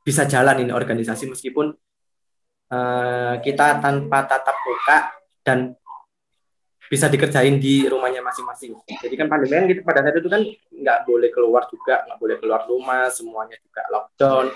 bisa 0.00 0.24
jalan 0.24 0.64
ini 0.64 0.72
organisasi 0.72 1.28
meskipun 1.28 1.76
uh, 2.70 3.34
kita 3.42 3.82
tanpa 3.82 4.24
tatap 4.24 4.56
muka 4.64 4.98
dan 5.42 5.74
bisa 6.90 7.06
dikerjain 7.06 7.62
di 7.62 7.86
rumahnya 7.86 8.18
masing-masing. 8.18 8.74
Jadi 8.82 9.14
kan 9.14 9.30
pandemi 9.30 9.54
kan 9.54 9.64
gitu 9.70 9.80
pada 9.86 10.02
saat 10.02 10.18
itu 10.18 10.26
kan 10.26 10.42
nggak 10.74 10.98
boleh 11.06 11.30
keluar 11.30 11.62
juga, 11.70 12.02
nggak 12.02 12.18
boleh 12.18 12.36
keluar 12.42 12.66
rumah, 12.66 13.06
semuanya 13.14 13.54
juga 13.62 13.86
lockdown, 13.94 14.50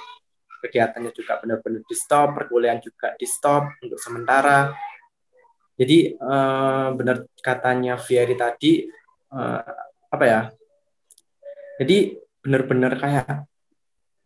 kegiatannya 0.67 1.15
juga 1.15 1.39
benar-benar 1.39 1.87
di 1.87 1.95
stop, 1.95 2.35
perkuliahan 2.35 2.83
juga 2.83 3.15
di 3.15 3.27
stop 3.29 3.79
untuk 3.79 4.03
sementara. 4.03 4.75
Jadi 5.79 6.19
uh, 6.19 6.91
benar 6.99 7.23
katanya 7.39 7.95
Fieri 8.03 8.35
tadi 8.35 8.83
uh, 9.31 9.75
apa 10.11 10.25
ya? 10.27 10.41
Jadi 11.79 12.19
benar-benar 12.43 12.99
kayak 12.99 13.47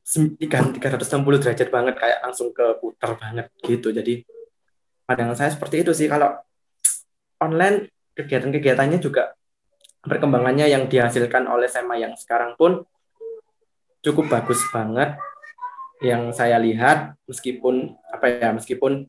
360 0.08 1.42
derajat 1.44 1.68
banget 1.68 1.94
kayak 2.00 2.18
langsung 2.24 2.48
ke 2.56 2.64
putar 2.80 3.12
banget 3.20 3.52
gitu. 3.60 3.92
Jadi 3.92 4.24
pandangan 5.04 5.36
saya 5.36 5.50
seperti 5.52 5.84
itu 5.84 5.92
sih. 5.92 6.08
Kalau 6.08 6.32
online 7.44 7.92
kegiatan-kegiatannya 8.16 8.98
juga 9.04 9.36
perkembangannya 10.00 10.72
yang 10.72 10.88
dihasilkan 10.88 11.44
oleh 11.44 11.68
SEMA 11.68 12.00
yang 12.00 12.16
sekarang 12.16 12.56
pun 12.56 12.88
cukup 14.00 14.32
bagus 14.32 14.64
banget. 14.72 15.20
Yang 16.00 16.40
saya 16.40 16.56
lihat 16.62 17.18
meskipun 17.28 17.92
apa 18.08 18.30
ya 18.30 18.48
meskipun 18.54 19.04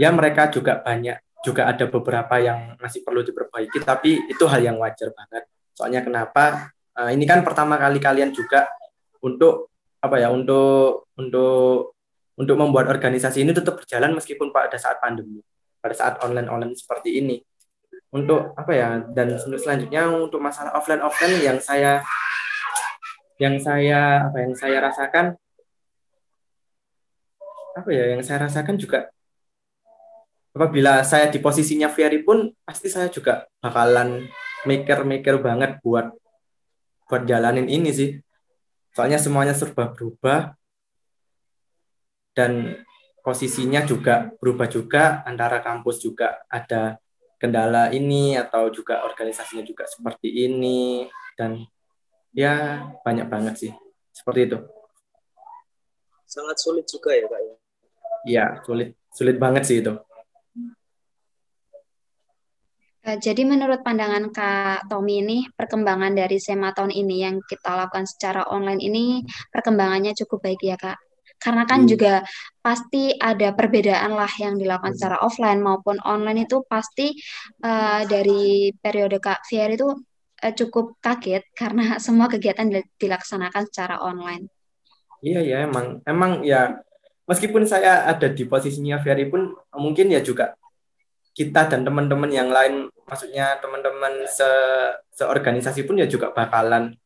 ya 0.00 0.08
mereka 0.10 0.48
juga 0.50 0.80
banyak 0.80 1.20
juga 1.46 1.70
ada 1.70 1.86
beberapa 1.86 2.42
yang 2.42 2.74
masih 2.82 3.06
perlu 3.06 3.22
diperbaiki 3.22 3.78
tapi 3.86 4.26
itu 4.26 4.44
hal 4.50 4.58
yang 4.66 4.82
wajar 4.82 5.14
banget. 5.14 5.46
Soalnya 5.78 6.02
kenapa? 6.02 6.74
Uh, 6.98 7.14
ini 7.14 7.22
kan 7.22 7.46
pertama 7.46 7.78
kali 7.78 8.02
kalian 8.02 8.34
juga 8.34 8.66
untuk 9.22 9.70
apa 9.98 10.16
ya 10.22 10.28
untuk 10.30 11.10
untuk 11.18 11.94
untuk 12.38 12.56
membuat 12.56 12.86
organisasi 12.86 13.42
ini 13.42 13.50
tetap 13.50 13.82
berjalan 13.82 14.14
meskipun 14.14 14.54
pada 14.54 14.78
saat 14.78 15.02
pandemi 15.02 15.42
pada 15.82 15.94
saat 15.94 16.22
online 16.22 16.46
online 16.46 16.74
seperti 16.78 17.18
ini 17.18 17.42
untuk 18.14 18.54
apa 18.54 18.72
ya 18.72 18.88
dan 19.12 19.36
selanjutnya 19.36 20.08
untuk 20.08 20.38
masalah 20.38 20.72
offline 20.78 21.02
offline 21.02 21.38
yang 21.42 21.58
saya 21.58 22.00
yang 23.42 23.58
saya 23.58 24.30
apa 24.30 24.38
yang 24.42 24.54
saya 24.54 24.78
rasakan 24.80 25.26
apa 27.78 27.90
ya 27.94 28.04
yang 28.16 28.22
saya 28.22 28.46
rasakan 28.46 28.74
juga 28.78 29.10
apabila 30.58 31.06
saya 31.06 31.30
di 31.30 31.38
posisinya 31.38 31.86
Ferry 31.86 32.26
pun 32.26 32.50
pasti 32.66 32.90
saya 32.90 33.06
juga 33.06 33.46
bakalan 33.62 34.26
mikir-mikir 34.66 35.38
banget 35.38 35.78
buat 35.86 36.10
buat 37.06 37.22
jalanin 37.24 37.70
ini 37.70 37.90
sih. 37.94 38.10
Soalnya 38.98 39.22
semuanya 39.22 39.54
serba 39.54 39.94
berubah 39.94 40.58
dan 42.34 42.82
posisinya 43.22 43.86
juga 43.86 44.34
berubah 44.42 44.66
juga 44.66 45.22
antara 45.22 45.62
kampus 45.62 46.02
juga 46.02 46.42
ada 46.50 46.98
kendala 47.38 47.94
ini 47.94 48.34
atau 48.34 48.66
juga 48.74 49.06
organisasinya 49.06 49.62
juga 49.62 49.86
seperti 49.86 50.50
ini 50.50 51.06
dan 51.38 51.62
ya 52.34 52.90
banyak 53.06 53.30
banget 53.30 53.54
sih 53.54 53.72
seperti 54.10 54.50
itu. 54.50 54.58
Sangat 56.26 56.58
sulit 56.58 56.82
juga 56.90 57.14
ya 57.14 57.30
kak 57.30 57.38
ya. 57.38 57.54
Iya 58.26 58.46
sulit 58.66 58.98
sulit 59.14 59.38
banget 59.38 59.62
sih 59.62 59.78
itu. 59.78 59.94
Eh, 62.97 62.97
jadi 63.16 63.48
menurut 63.48 63.80
pandangan 63.80 64.28
Kak 64.28 64.92
Tommy 64.92 65.24
ini 65.24 65.38
perkembangan 65.56 66.12
dari 66.12 66.36
SEMA 66.36 66.76
tahun 66.76 66.92
ini 66.92 67.16
yang 67.24 67.40
kita 67.40 67.72
lakukan 67.72 68.04
secara 68.04 68.44
online 68.52 68.84
ini 68.84 69.24
perkembangannya 69.48 70.12
cukup 70.12 70.44
baik 70.44 70.60
ya 70.60 70.76
Kak. 70.76 71.00
Karena 71.38 71.64
kan 71.64 71.86
hmm. 71.86 71.88
juga 71.88 72.26
pasti 72.58 73.14
ada 73.14 73.54
perbedaan 73.54 74.12
lah 74.12 74.28
yang 74.42 74.58
dilakukan 74.58 74.92
hmm. 74.92 74.98
secara 74.98 75.16
offline 75.22 75.62
maupun 75.62 76.02
online 76.02 76.44
itu 76.44 76.60
pasti 76.66 77.14
uh, 77.62 78.02
dari 78.04 78.74
periode 78.74 79.22
Kak 79.22 79.46
Fier 79.46 79.72
itu 79.72 79.86
uh, 79.88 80.52
cukup 80.58 80.98
kaget 81.00 81.46
karena 81.60 82.02
semua 82.02 82.26
kegiatan 82.28 82.66
dilaksanakan 82.98 83.62
secara 83.70 84.02
online. 84.02 84.50
Iya 85.22 85.42
ya 85.42 85.56
emang 85.66 85.98
emang 86.06 86.42
ya 86.46 86.78
meskipun 87.26 87.66
saya 87.66 88.06
ada 88.06 88.30
di 88.30 88.46
posisinya 88.46 89.02
Ferry 89.02 89.26
pun 89.26 89.50
mungkin 89.74 90.14
ya 90.14 90.22
juga 90.22 90.54
kita 91.38 91.70
dan 91.70 91.86
teman-teman 91.86 92.26
yang 92.34 92.50
lain, 92.50 92.90
maksudnya 93.06 93.62
teman-teman 93.62 94.26
se 94.26 94.50
seorganisasi 95.14 95.86
pun 95.86 96.02
ya 96.02 96.10
juga 96.10 96.34
bakalan 96.34 96.98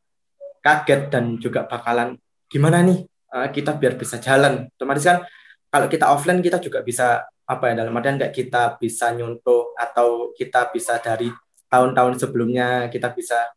kaget 0.65 1.13
dan 1.13 1.37
juga 1.37 1.69
bakalan 1.69 2.17
gimana 2.49 2.81
nih 2.81 3.05
uh, 3.29 3.49
kita 3.53 3.77
biar 3.77 4.01
bisa 4.01 4.17
jalan. 4.17 4.73
Otomatis 4.73 5.05
kan 5.05 5.21
kalau 5.69 5.87
kita 5.93 6.09
offline 6.09 6.41
kita 6.41 6.57
juga 6.65 6.81
bisa 6.81 7.29
apa 7.45 7.65
ya 7.69 7.85
dalam 7.85 7.93
artian 7.93 8.17
kayak 8.17 8.33
kita 8.33 8.81
bisa 8.81 9.13
nyuntuh 9.13 9.77
atau 9.77 10.33
kita 10.33 10.73
bisa 10.73 10.97
dari 11.03 11.29
tahun-tahun 11.69 12.17
sebelumnya 12.17 12.89
kita 12.89 13.13
bisa 13.13 13.53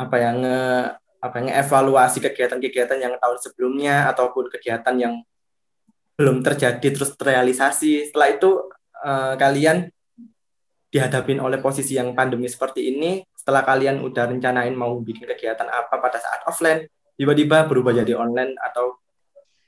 apa 0.00 0.16
yang 0.16 0.40
nge 0.40 0.60
apa 1.24 1.34
yang 1.40 1.48
evaluasi 1.56 2.20
kegiatan-kegiatan 2.20 3.00
yang 3.00 3.14
tahun 3.16 3.38
sebelumnya 3.40 4.08
ataupun 4.12 4.48
kegiatan 4.52 4.96
yang 4.96 5.14
belum 6.20 6.44
terjadi 6.44 6.84
terus 6.92 7.16
terrealisasi. 7.16 8.12
Setelah 8.12 8.28
itu 8.36 8.50
uh, 9.04 9.34
kalian 9.36 9.92
dihadapin 10.88 11.42
oleh 11.42 11.58
posisi 11.60 11.98
yang 11.98 12.16
pandemi 12.16 12.48
seperti 12.48 12.94
ini, 12.94 13.20
setelah 13.34 13.66
kalian 13.66 14.00
udah 14.00 14.30
rencanain 14.30 14.72
mau 14.72 14.96
bikin 15.02 15.28
kegiatan 15.28 15.66
apa 15.68 16.00
pada 16.00 16.16
saat 16.22 16.46
offline, 16.48 16.86
tiba-tiba 17.18 17.66
berubah 17.68 17.92
jadi 17.92 18.16
online 18.16 18.56
atau 18.62 18.96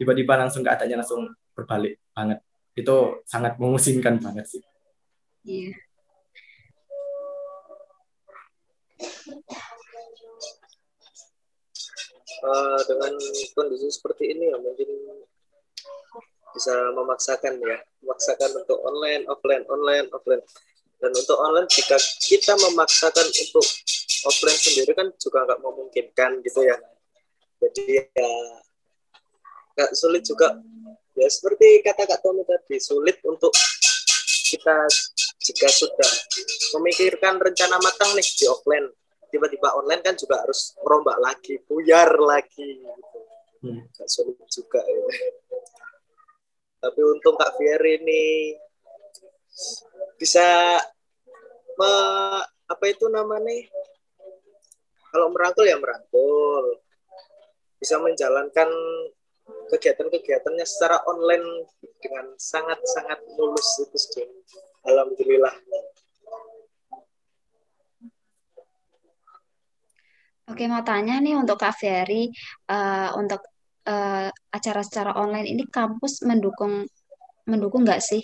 tiba-tiba 0.00 0.38
langsung 0.38 0.62
keadaannya 0.62 1.02
langsung 1.02 1.26
berbalik 1.52 1.98
banget. 2.14 2.40
Itu 2.78 3.26
sangat 3.26 3.58
memusingkan 3.58 4.22
banget 4.22 4.46
sih. 4.46 4.62
Iya. 5.44 5.74
Uh, 12.46 12.78
dengan 12.86 13.12
kondisi 13.56 13.88
seperti 13.90 14.30
ini 14.30 14.52
ya 14.52 14.56
mungkin 14.60 14.88
bisa 16.56 16.72
memaksakan 16.96 17.60
ya 17.60 17.76
memaksakan 18.00 18.50
untuk 18.64 18.80
online 18.80 19.28
offline 19.28 19.64
online 19.68 20.08
offline. 20.08 20.40
Dan 20.96 21.12
untuk 21.12 21.36
online 21.36 21.68
jika 21.68 22.00
kita 22.24 22.56
memaksakan 22.56 23.28
untuk 23.28 23.66
offline 24.24 24.56
sendiri 24.56 24.96
kan 24.96 25.12
juga 25.20 25.44
nggak 25.44 25.60
memungkinkan 25.60 26.40
gitu 26.40 26.64
ya. 26.64 26.76
Jadi 27.60 28.00
ya 28.00 28.30
nggak 29.76 29.92
sulit 29.92 30.24
juga. 30.24 30.56
Ya 31.16 31.28
seperti 31.28 31.84
kata 31.84 32.08
kak 32.08 32.20
Tommy 32.24 32.44
tadi 32.48 32.80
sulit 32.80 33.20
untuk 33.28 33.52
kita 34.48 34.88
jika 35.44 35.68
sudah 35.68 36.10
memikirkan 36.80 37.36
rencana 37.36 37.76
matang 37.84 38.16
nih 38.16 38.24
di 38.24 38.48
offline. 38.48 38.88
Tiba-tiba 39.28 39.76
online 39.76 40.00
kan 40.00 40.14
juga 40.16 40.40
harus 40.40 40.72
merombak 40.80 41.18
lagi 41.20 41.60
buyar 41.68 42.08
lagi 42.16 42.80
gitu. 42.80 43.20
hmm. 43.68 43.92
Gak 43.92 44.08
sulit 44.08 44.38
juga 44.48 44.80
ya 44.80 45.02
tapi 46.80 47.00
untung 47.02 47.36
Kak 47.40 47.56
Fieri 47.56 47.98
ini 48.00 48.24
bisa 50.16 50.80
me, 51.76 51.92
apa 52.44 52.84
itu 52.88 53.08
namanya 53.08 53.68
kalau 55.12 55.32
merangkul 55.32 55.64
ya 55.64 55.76
merangkul 55.80 56.80
bisa 57.80 58.00
menjalankan 58.00 58.68
kegiatan-kegiatannya 59.70 60.66
secara 60.66 61.02
online 61.06 61.66
dengan 62.02 62.34
sangat-sangat 62.34 63.20
mulus 63.38 63.68
itu 63.82 63.98
sih. 63.98 64.26
Alhamdulillah. 64.86 65.54
Oke, 70.46 70.70
mau 70.70 70.82
tanya 70.86 71.18
nih 71.18 71.34
untuk 71.34 71.58
Kak 71.58 71.74
Ferry, 71.74 72.30
uh, 72.70 73.18
untuk 73.18 73.42
uh, 73.86 74.28
acara 74.52 74.80
secara 74.82 75.14
online 75.16 75.48
ini 75.48 75.64
kampus 75.70 76.26
mendukung 76.26 76.84
mendukung 77.46 77.86
nggak 77.86 78.02
sih 78.02 78.22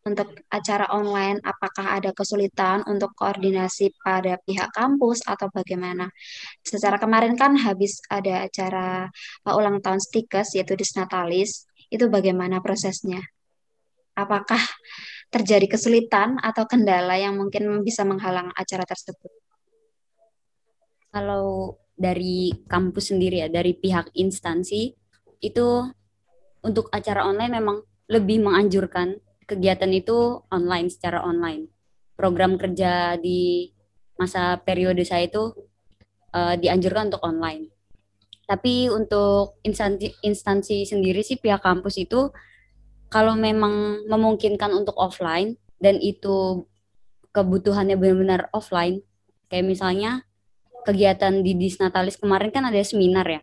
untuk 0.00 0.32
acara 0.48 0.88
online, 0.96 1.44
apakah 1.44 2.00
ada 2.00 2.16
kesulitan 2.16 2.80
untuk 2.88 3.12
koordinasi 3.12 3.92
pada 4.00 4.40
pihak 4.48 4.72
kampus 4.72 5.20
atau 5.28 5.52
bagaimana? 5.52 6.08
Secara 6.64 6.96
kemarin 6.96 7.36
kan 7.36 7.52
habis 7.60 8.00
ada 8.08 8.48
acara 8.48 9.12
uh, 9.44 9.54
ulang 9.60 9.84
tahun 9.84 10.00
Stikes 10.00 10.56
yaitu 10.56 10.72
Disnatalis, 10.72 11.68
itu 11.92 12.08
bagaimana 12.08 12.64
prosesnya? 12.64 13.20
Apakah 14.16 14.60
terjadi 15.28 15.68
kesulitan 15.68 16.40
atau 16.40 16.64
kendala 16.64 17.20
yang 17.20 17.36
mungkin 17.36 17.84
bisa 17.84 18.00
menghalang 18.08 18.56
acara 18.56 18.88
tersebut? 18.88 19.28
Kalau 21.12 21.76
dari 21.92 22.56
kampus 22.64 23.12
sendiri 23.12 23.44
ya, 23.44 23.48
dari 23.52 23.76
pihak 23.76 24.16
instansi 24.16 24.96
itu 25.40 25.88
untuk 26.60 26.92
acara 26.92 27.24
online 27.24 27.56
memang 27.56 27.80
lebih 28.12 28.44
menganjurkan 28.44 29.16
kegiatan 29.48 29.90
itu 29.90 30.44
online 30.52 30.92
secara 30.92 31.24
online. 31.24 31.72
Program 32.14 32.60
kerja 32.60 33.16
di 33.16 33.72
masa 34.20 34.60
periode 34.60 35.02
saya 35.08 35.24
itu 35.26 35.56
uh, 36.36 36.54
dianjurkan 36.60 37.08
untuk 37.08 37.24
online. 37.24 37.72
Tapi 38.44 38.90
untuk 38.92 39.62
instansi, 39.64 40.20
instansi 40.26 40.84
sendiri 40.84 41.22
sih 41.22 41.40
pihak 41.40 41.62
kampus 41.62 42.02
itu 42.02 42.28
kalau 43.10 43.34
memang 43.34 44.06
memungkinkan 44.06 44.70
untuk 44.74 44.94
offline 44.98 45.58
dan 45.80 45.96
itu 45.98 46.66
kebutuhannya 47.30 47.94
benar-benar 47.94 48.50
offline, 48.50 49.02
kayak 49.48 49.66
misalnya 49.66 50.26
kegiatan 50.82 51.42
di 51.46 51.54
Disnatalis 51.54 52.18
kemarin 52.18 52.50
kan 52.50 52.66
ada 52.66 52.78
seminar 52.82 53.26
ya. 53.26 53.40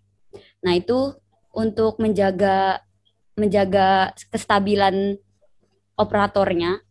Nah 0.64 0.76
itu 0.76 1.16
untuk 1.58 1.98
menjaga 1.98 2.86
menjaga 3.34 4.14
kestabilan 4.30 5.18
operatornya 5.98 6.86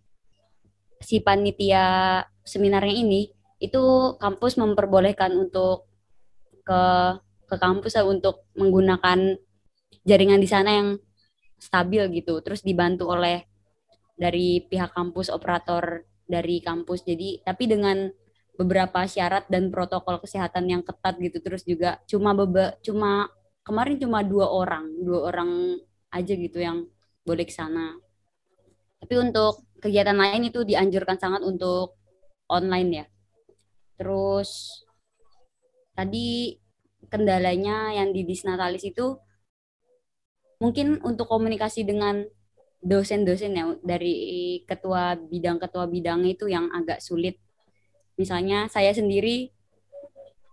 si 0.99 1.23
panitia 1.23 2.23
seminarnya 2.42 2.94
ini 2.94 3.30
itu 3.62 4.14
kampus 4.18 4.58
memperbolehkan 4.58 5.32
untuk 5.38 5.87
ke 6.66 6.82
ke 7.46 7.56
kampus 7.62 7.94
untuk 8.02 8.50
menggunakan 8.58 9.38
jaringan 10.02 10.42
di 10.42 10.50
sana 10.50 10.70
yang 10.75 10.88
stabil 11.56 12.02
gitu. 12.11 12.42
Terus 12.42 12.66
dibantu 12.66 13.14
oleh 13.14 13.46
dari 14.18 14.61
pihak 14.66 14.90
kampus 14.92 15.30
operator 15.30 16.02
dari 16.26 16.58
kampus. 16.58 17.06
Jadi 17.06 17.40
tapi 17.46 17.70
dengan 17.70 18.11
beberapa 18.56 19.04
syarat 19.06 19.46
dan 19.46 19.70
protokol 19.70 20.18
kesehatan 20.18 20.66
yang 20.66 20.82
ketat 20.82 21.14
gitu. 21.23 21.38
Terus 21.38 21.62
juga 21.62 22.02
cuma 22.11 22.35
beba, 22.35 22.75
cuma 22.82 23.30
kemarin 23.66 23.99
cuma 23.99 24.23
dua 24.23 24.46
orang 24.46 24.87
dua 25.02 25.35
orang 25.35 25.50
aja 26.14 26.32
gitu 26.38 26.62
yang 26.62 26.87
boleh 27.26 27.42
ke 27.42 27.50
sana 27.50 27.99
tapi 29.02 29.14
untuk 29.20 29.66
kegiatan 29.80 30.16
lain 30.16 30.49
itu 30.49 30.64
dianjurkan 30.64 31.20
sangat 31.20 31.44
untuk 31.44 31.94
online 32.50 32.91
ya. 32.91 33.06
Terus 33.97 34.82
tadi 35.97 36.58
kendalanya 37.08 37.95
yang 37.97 38.12
di 38.12 38.26
Disnatalis 38.26 38.84
itu 38.84 39.17
mungkin 40.58 41.00
untuk 41.04 41.28
komunikasi 41.28 41.84
dengan 41.84 42.25
dosen-dosen 42.80 43.56
ya 43.56 43.64
dari 43.84 44.14
ketua 44.64 45.17
bidang 45.17 45.60
ketua 45.60 45.84
bidang 45.88 46.25
itu 46.28 46.49
yang 46.49 46.69
agak 46.73 47.00
sulit. 47.00 47.41
Misalnya 48.17 48.69
saya 48.73 48.97
sendiri 48.97 49.52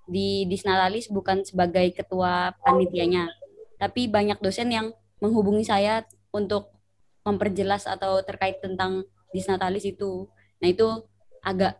di 0.08 0.44
Disnatalis 0.48 1.08
bukan 1.08 1.48
sebagai 1.48 1.96
ketua 1.96 2.52
panitianya, 2.60 3.32
tapi 3.80 4.12
banyak 4.12 4.40
dosen 4.44 4.72
yang 4.72 4.92
menghubungi 5.24 5.64
saya 5.64 6.04
untuk 6.36 6.76
memperjelas 7.24 7.88
atau 7.88 8.20
terkait 8.24 8.60
tentang 8.60 9.08
disnatalis 9.32 9.88
itu. 9.88 10.28
Nah, 10.60 10.68
itu 10.68 10.88
agak 11.40 11.80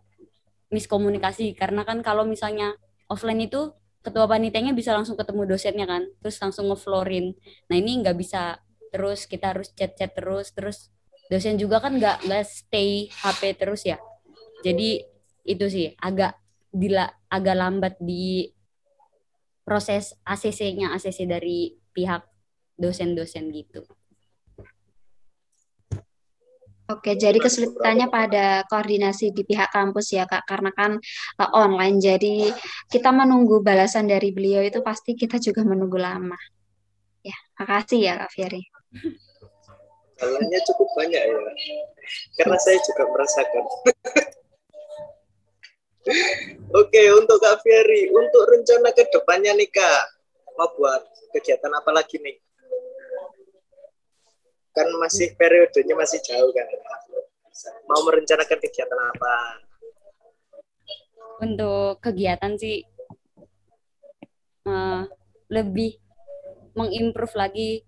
miskomunikasi 0.72 1.54
karena 1.54 1.84
kan 1.84 2.00
kalau 2.02 2.24
misalnya 2.24 2.74
offline 3.12 3.44
itu 3.46 3.76
ketua 4.04 4.28
panitianya 4.28 4.76
bisa 4.76 4.92
langsung 4.96 5.16
ketemu 5.16 5.48
dosennya 5.48 5.88
kan, 5.88 6.04
terus 6.24 6.40
langsung 6.40 6.72
ngeflorin. 6.72 7.36
Nah, 7.68 7.76
ini 7.76 8.04
nggak 8.04 8.16
bisa 8.16 8.60
terus 8.92 9.28
kita 9.28 9.56
harus 9.56 9.72
chat-chat 9.76 10.16
terus, 10.16 10.52
terus 10.56 10.92
dosen 11.32 11.56
juga 11.60 11.80
kan 11.80 11.96
nggak 11.96 12.28
nggak 12.28 12.44
stay 12.48 13.08
HP 13.12 13.56
terus 13.60 13.84
ya. 13.88 14.00
Jadi 14.64 15.04
itu 15.44 15.66
sih 15.68 15.92
agak 16.00 16.40
dila 16.72 17.12
agak 17.34 17.58
lambat 17.58 17.98
di 17.98 18.46
proses 19.66 20.14
ACC-nya 20.22 20.94
ACC 20.94 21.26
dari 21.26 21.74
pihak 21.90 22.22
dosen-dosen 22.78 23.50
gitu. 23.50 23.82
Oke, 26.92 27.16
jadi 27.16 27.40
kesulitannya 27.40 28.12
pada 28.12 28.68
koordinasi 28.68 29.32
di 29.32 29.48
pihak 29.48 29.72
kampus 29.72 30.14
ya 30.14 30.28
Kak, 30.28 30.44
karena 30.44 30.70
kan 30.76 31.00
uh, 31.40 31.52
online. 31.56 31.98
Jadi 31.98 32.52
kita 32.92 33.10
menunggu 33.10 33.64
balasan 33.64 34.06
dari 34.06 34.36
beliau 34.36 34.60
itu 34.62 34.84
pasti 34.84 35.16
kita 35.16 35.40
juga 35.40 35.64
menunggu 35.64 35.96
lama. 35.96 36.36
Ya, 37.24 37.34
makasih 37.56 38.04
ya 38.04 38.14
Kak 38.20 38.36
Fieri. 38.36 38.68
Jalannya 40.20 40.60
cukup 40.70 40.88
banyak 40.94 41.22
ya, 41.24 41.36
karena 42.38 42.58
saya 42.60 42.78
juga 42.84 43.04
merasakan. 43.10 43.64
Oke, 46.74 47.04
untuk 47.16 47.40
Kak 47.40 47.64
Fieri, 47.64 48.12
untuk 48.12 48.44
rencana 48.50 48.92
ke 48.92 49.08
depannya 49.08 49.56
nih 49.56 49.72
Kak, 49.72 50.04
mau 50.60 50.68
buat 50.76 51.02
kegiatan 51.32 51.72
apa 51.72 51.96
lagi 51.96 52.20
nih? 52.20 52.44
kan 54.74 54.90
masih 54.98 55.38
periodenya 55.38 55.94
masih 55.94 56.20
jauh 56.26 56.50
kan? 56.50 56.66
Mau 57.86 58.02
merencanakan 58.10 58.58
kegiatan 58.58 59.00
apa? 59.14 59.36
Untuk 61.46 62.02
kegiatan 62.02 62.58
sih 62.58 62.82
uh, 64.66 65.06
lebih 65.54 66.02
mengimprove 66.74 67.38
lagi 67.38 67.86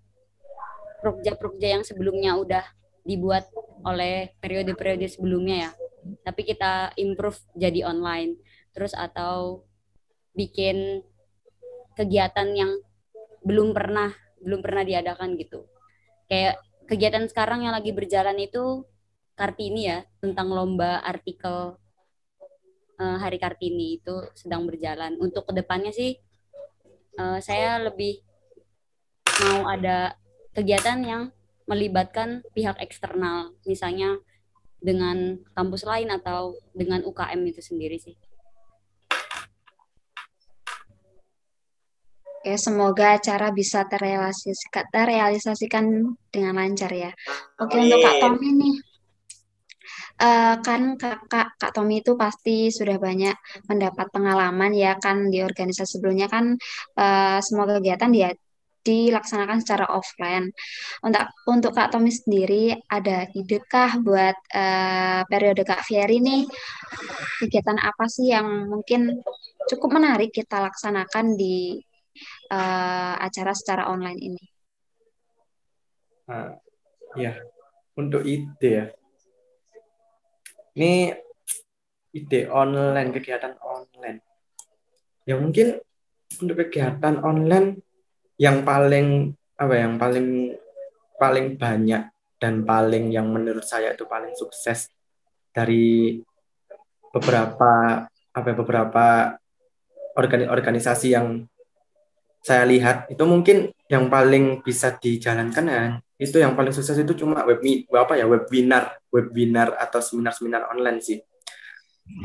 proja-proja 1.01 1.81
yang 1.81 1.83
sebelumnya 1.85 2.37
udah 2.37 2.65
dibuat 3.01 3.49
oleh 3.81 4.33
periode-periode 4.41 5.09
sebelumnya 5.09 5.69
ya 5.69 5.71
tapi 6.21 6.41
kita 6.45 6.93
improve 6.99 7.39
jadi 7.57 7.85
online. 7.89 8.37
Terus 8.75 8.93
atau 8.93 9.65
bikin 10.35 11.01
kegiatan 11.95 12.51
yang 12.51 12.71
belum 13.45 13.71
pernah 13.71 14.11
belum 14.43 14.61
pernah 14.61 14.83
diadakan 14.85 15.39
gitu. 15.39 15.65
Kayak 16.29 16.61
kegiatan 16.85 17.25
sekarang 17.25 17.65
yang 17.65 17.73
lagi 17.73 17.95
berjalan 17.95 18.37
itu 18.37 18.85
Kartini 19.35 19.91
ya 19.91 19.99
tentang 20.23 20.47
lomba 20.47 21.03
artikel 21.03 21.75
uh, 22.99 23.17
Hari 23.19 23.35
Kartini 23.35 23.99
itu 23.99 24.15
sedang 24.31 24.63
berjalan. 24.63 25.19
Untuk 25.19 25.43
ke 25.49 25.53
depannya 25.55 25.91
sih 25.91 26.15
uh, 27.19 27.39
saya 27.43 27.83
lebih 27.83 28.23
mau 29.43 29.67
ada 29.67 30.15
kegiatan 30.55 31.03
yang 31.03 31.23
melibatkan 31.65 32.45
pihak 32.53 32.77
eksternal, 32.79 33.51
misalnya 33.65 34.21
dengan 34.85 35.41
kampus 35.57 35.81
lain 35.89 36.13
atau 36.13 36.53
dengan 36.77 37.01
UKM 37.01 37.41
itu 37.49 37.61
sendiri 37.65 37.97
sih. 37.97 38.13
Oke, 42.45 42.61
semoga 42.61 43.17
acara 43.17 43.49
bisa 43.49 43.89
terrealisasikan, 43.89 44.85
terrealisasikan 44.93 45.85
dengan 46.29 46.53
lancar 46.61 46.93
ya. 46.93 47.09
Oke, 47.57 47.81
Amin. 47.81 47.89
untuk 47.89 48.05
Kak 48.05 48.15
Tommy 48.21 48.49
nih. 48.53 48.75
Uh, 50.15 50.55
kan 50.63 50.95
kakak 50.95 51.57
Kak 51.57 51.73
Tommy 51.73 52.05
itu 52.05 52.13
pasti 52.15 52.69
sudah 52.69 53.01
banyak 53.01 53.35
mendapat 53.67 54.07
pengalaman 54.13 54.71
ya 54.71 54.95
kan 54.95 55.27
di 55.27 55.43
organisasi 55.43 55.99
sebelumnya 55.99 56.31
kan 56.31 56.55
uh, 56.95 57.41
semua 57.43 57.67
kegiatan 57.67 58.13
dia 58.13 58.31
dilaksanakan 58.85 59.65
secara 59.65 59.89
offline. 59.89 60.53
Untuk 61.01 61.25
untuk 61.49 61.73
Kak 61.73 61.91
Tommy 61.91 62.13
sendiri 62.13 62.77
ada 62.85 63.25
ide 63.33 63.59
kah 63.65 63.97
buat 63.97 64.37
uh, 64.53 65.25
periode 65.25 65.65
Kak 65.65 65.81
Fieri 65.81 66.21
nih 66.21 66.45
kegiatan 67.41 67.81
apa 67.81 68.05
sih 68.05 68.29
yang 68.29 68.69
mungkin 68.69 69.25
cukup 69.65 69.97
menarik 69.97 70.29
kita 70.29 70.61
laksanakan 70.61 71.33
di 71.33 71.81
uh, 72.53 73.15
acara 73.17 73.51
secara 73.57 73.89
online 73.89 74.21
ini? 74.21 74.43
Uh, 76.29 76.53
ya, 77.17 77.33
untuk 77.97 78.21
ide 78.25 78.69
ya. 78.69 78.85
Ini 80.75 81.15
ide 82.15 82.41
online, 82.51 83.09
kegiatan 83.15 83.57
online. 83.63 84.21
ya 85.25 85.41
mungkin 85.41 85.81
untuk 86.37 86.61
kegiatan 86.61 87.17
online 87.25 87.84
yang 88.35 88.63
paling 88.67 89.31
apa 89.55 89.73
ya, 89.75 89.81
yang 89.87 89.95
paling 89.95 90.27
paling 91.15 91.45
banyak 91.55 92.03
dan 92.39 92.67
paling 92.67 93.11
yang 93.11 93.31
menurut 93.31 93.63
saya 93.63 93.95
itu 93.95 94.03
paling 94.03 94.35
sukses 94.35 94.91
dari 95.55 96.19
beberapa 97.15 98.03
apa 98.09 98.47
ya, 98.51 98.55
beberapa 98.55 99.05
organisasi 100.51 101.15
yang 101.15 101.47
saya 102.45 102.61
lihat 102.67 103.09
itu 103.09 103.23
mungkin 103.25 103.73
yang 103.89 104.05
paling 104.11 104.61
bisa 104.61 104.93
dijalankan 104.95 105.65
ya 105.65 105.83
itu 106.15 106.37
yang 106.39 106.53
paling 106.55 106.71
sukses 106.71 106.95
itu 106.95 107.17
cuma 107.17 107.43
web 107.43 107.59
apa 107.91 108.13
ya 108.15 108.29
webinar 108.29 109.01
webinar 109.11 109.75
atau 109.75 109.99
seminar-seminar 109.99 110.71
online 110.71 111.01
sih 111.01 111.19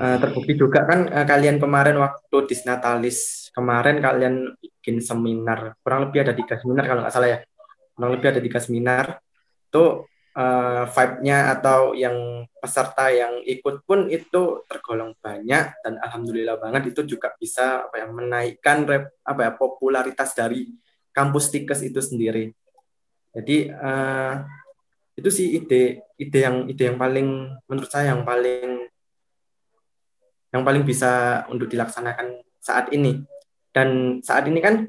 uh, 0.00 0.16
terbukti 0.20 0.54
juga 0.56 0.84
kan 0.84 1.08
uh, 1.08 1.26
kalian 1.26 1.56
kemarin 1.56 1.96
waktu 1.98 2.36
disnatalis 2.48 3.48
kemarin 3.50 3.98
kalian 3.98 4.54
bikin 4.60 5.00
seminar. 5.00 5.76
Kurang 5.80 6.08
lebih 6.08 6.24
ada 6.28 6.32
tiga 6.36 6.56
seminar 6.60 6.84
kalau 6.86 7.00
nggak 7.04 7.14
salah 7.14 7.28
ya. 7.28 7.38
Kurang 7.96 8.10
lebih 8.16 8.28
ada 8.32 8.40
tiga 8.40 8.58
seminar. 8.62 9.04
Itu 9.70 10.10
uh, 10.36 10.84
vibe-nya 10.86 11.58
atau 11.58 11.92
yang 11.96 12.46
peserta 12.60 13.08
yang 13.10 13.40
ikut 13.42 13.82
pun 13.88 14.06
itu 14.12 14.62
tergolong 14.68 15.16
banyak 15.18 15.64
dan 15.80 15.94
alhamdulillah 15.96 16.60
banget 16.60 16.92
itu 16.92 17.16
juga 17.16 17.32
bisa 17.40 17.88
apa 17.88 18.04
ya 18.04 18.06
menaikkan 18.06 18.84
rep, 18.84 19.04
apa 19.24 19.40
ya 19.48 19.52
popularitas 19.56 20.36
dari 20.36 20.68
kampus 21.10 21.50
Tikes 21.50 21.80
itu 21.82 21.98
sendiri. 21.98 22.52
Jadi 23.30 23.70
uh, 23.70 24.34
itu 25.14 25.28
sih 25.30 25.46
ide 25.60 26.06
ide 26.18 26.38
yang 26.40 26.56
ide 26.66 26.84
yang 26.90 26.98
paling 26.98 27.28
menurut 27.66 27.90
saya 27.90 28.14
yang 28.14 28.22
paling 28.22 28.90
yang 30.50 30.62
paling 30.66 30.82
bisa 30.82 31.42
untuk 31.50 31.70
dilaksanakan 31.70 32.42
saat 32.58 32.90
ini. 32.90 33.22
Dan 33.70 34.18
saat 34.20 34.50
ini 34.50 34.58
kan 34.58 34.82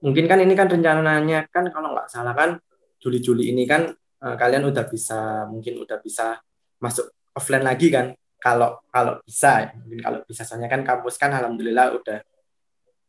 mungkin 0.00 0.24
kan 0.24 0.40
ini 0.40 0.54
kan 0.56 0.66
rencananya 0.70 1.44
kan 1.52 1.68
kalau 1.68 1.92
nggak 1.92 2.08
salah 2.08 2.32
kan 2.32 2.56
Juli-Juli 2.98 3.52
ini 3.52 3.68
kan 3.68 3.92
uh, 4.24 4.36
kalian 4.38 4.64
udah 4.66 4.84
bisa 4.88 5.44
mungkin 5.46 5.78
udah 5.84 6.00
bisa 6.00 6.40
masuk 6.80 7.12
offline 7.36 7.64
lagi 7.64 7.92
kan? 7.92 8.16
Kalau 8.38 8.80
kalau 8.88 9.20
bisa 9.22 9.76
mungkin 9.76 10.00
kalau 10.00 10.18
bisa 10.24 10.42
soalnya 10.46 10.70
kan 10.72 10.82
kampus 10.86 11.20
kan 11.20 11.30
alhamdulillah 11.36 11.92
udah 11.94 12.18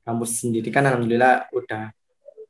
kampus 0.03 0.41
sendiri 0.41 0.73
kan 0.73 0.83
alhamdulillah 0.89 1.47
udah 1.55 1.95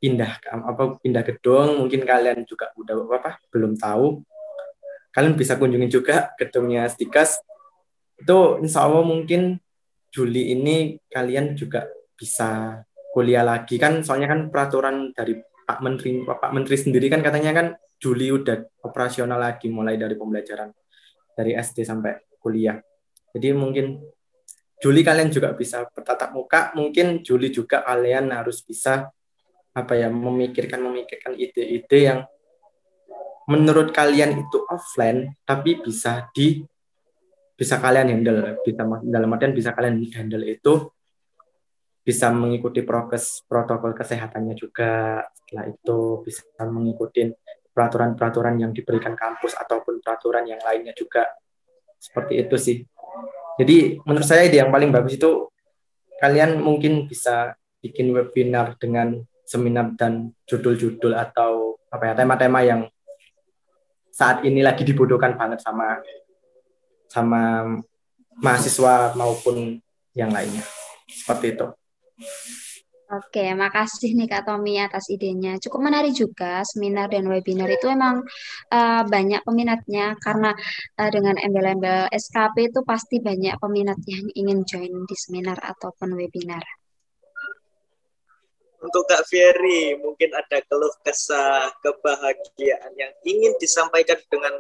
pindah 0.02 0.32
apa 0.42 0.84
pindah 1.04 1.24
gedung. 1.28 1.86
Mungkin 1.86 2.02
kalian 2.08 2.48
juga 2.50 2.74
udah 2.76 2.96
apa 3.14 3.38
belum 3.54 3.78
tahu. 3.78 4.26
Kalian 5.14 5.36
bisa 5.36 5.60
kunjungi 5.60 5.90
juga 5.92 6.32
gedungnya 6.40 6.88
Stikas 6.88 7.42
itu 8.20 8.40
insya 8.64 8.86
Allah 8.86 9.04
mungkin 9.08 9.58
Juli 10.10 10.54
ini 10.58 10.98
kalian 11.08 11.54
juga 11.54 11.86
bisa 12.18 12.82
kuliah 13.14 13.46
lagi 13.46 13.80
kan 13.80 14.02
soalnya 14.04 14.30
kan 14.30 14.50
peraturan 14.52 15.16
dari 15.16 15.38
Pak 15.40 15.80
Menteri 15.86 16.26
Pak 16.26 16.52
Menteri 16.52 16.76
sendiri 16.76 17.08
kan 17.08 17.22
katanya 17.22 17.52
kan 17.54 17.68
Juli 18.00 18.32
udah 18.32 18.64
operasional 18.88 19.38
lagi 19.38 19.68
mulai 19.68 20.00
dari 20.00 20.16
pembelajaran 20.16 20.72
dari 21.36 21.56
SD 21.56 21.84
sampai 21.84 22.16
kuliah. 22.40 22.80
Jadi 23.36 23.54
mungkin 23.54 24.00
Juli 24.80 25.04
kalian 25.04 25.28
juga 25.28 25.52
bisa 25.52 25.84
bertatap 25.92 26.32
muka, 26.32 26.72
mungkin 26.72 27.20
Juli 27.20 27.52
juga 27.52 27.84
kalian 27.84 28.32
harus 28.32 28.64
bisa 28.64 29.12
apa 29.76 29.94
ya 29.94 30.08
memikirkan 30.08 30.80
memikirkan 30.82 31.36
ide-ide 31.36 32.00
yang 32.00 32.20
menurut 33.52 33.92
kalian 33.92 34.48
itu 34.48 34.58
offline 34.72 35.36
tapi 35.46 35.78
bisa 35.84 36.32
di 36.34 36.64
bisa 37.60 37.76
kalian 37.76 38.08
handle 38.08 38.56
bisa 38.64 38.88
dalam 39.04 39.36
artian 39.36 39.52
bisa 39.52 39.76
kalian 39.76 40.00
handle 40.16 40.48
itu 40.48 40.88
bisa 42.00 42.32
mengikuti 42.32 42.88
prokes 42.88 43.44
protokol 43.44 43.92
kesehatannya 43.92 44.56
juga 44.56 45.22
setelah 45.36 45.68
itu 45.68 46.24
bisa 46.24 46.48
mengikuti 46.72 47.28
peraturan-peraturan 47.76 48.56
yang 48.64 48.72
diberikan 48.72 49.14
kampus 49.14 49.60
ataupun 49.60 50.00
peraturan 50.00 50.48
yang 50.48 50.60
lainnya 50.64 50.96
juga 50.96 51.28
seperti 52.00 52.34
itu 52.42 52.56
sih. 52.56 52.78
Jadi 53.60 54.00
menurut 54.08 54.24
saya 54.24 54.48
ide 54.48 54.64
yang 54.64 54.72
paling 54.72 54.90
bagus 54.90 55.20
itu 55.20 55.52
kalian 56.24 56.64
mungkin 56.64 57.12
bisa 57.12 57.60
bikin 57.84 58.12
webinar 58.16 58.80
dengan 58.80 59.20
seminar 59.44 59.96
dan 60.00 60.32
judul-judul 60.48 61.12
atau 61.12 61.76
apa 61.92 62.12
ya 62.12 62.14
tema-tema 62.16 62.64
yang 62.64 62.88
saat 64.12 64.44
ini 64.48 64.64
lagi 64.64 64.84
dibutuhkan 64.88 65.36
banget 65.36 65.60
sama 65.64 66.00
sama 67.10 67.66
mahasiswa 68.40 69.18
maupun 69.18 69.82
yang 70.16 70.32
lainnya. 70.32 70.64
Seperti 71.10 71.58
itu. 71.58 71.68
Oke, 73.10 73.42
makasih 73.58 74.14
nih 74.14 74.30
Kak 74.30 74.46
Tommy 74.46 74.78
atas 74.78 75.10
idenya. 75.10 75.58
Cukup 75.58 75.82
menarik 75.82 76.14
juga 76.14 76.62
seminar 76.62 77.10
dan 77.10 77.26
webinar 77.26 77.66
itu 77.66 77.90
emang 77.90 78.22
uh, 78.70 79.02
banyak 79.02 79.42
peminatnya 79.42 80.14
karena 80.22 80.54
uh, 81.02 81.10
dengan 81.10 81.42
embel-embel 81.42 82.06
SKP 82.14 82.70
itu 82.70 82.86
pasti 82.86 83.18
banyak 83.18 83.58
peminat 83.58 83.98
yang 84.06 84.30
ingin 84.38 84.62
join 84.62 84.94
di 85.10 85.16
seminar 85.18 85.58
ataupun 85.58 86.14
webinar. 86.14 86.62
Untuk 88.78 89.10
Kak 89.10 89.26
Ferry, 89.26 89.98
mungkin 89.98 90.30
ada 90.38 90.62
keluh 90.70 90.94
kesah 91.02 91.74
kebahagiaan 91.82 92.94
yang 92.94 93.12
ingin 93.26 93.58
disampaikan 93.58 94.22
dengan 94.30 94.54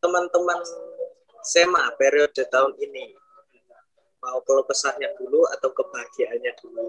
teman-teman 0.00 0.60
uh, 0.60 1.42
SEMA 1.44 1.92
periode 1.96 2.42
tahun 2.48 2.72
ini. 2.80 3.14
Mau 4.18 4.42
kalau 4.42 4.66
kesahnya 4.66 5.14
dulu 5.14 5.46
atau 5.54 5.70
kebahagiaannya 5.70 6.52
dulu? 6.58 6.84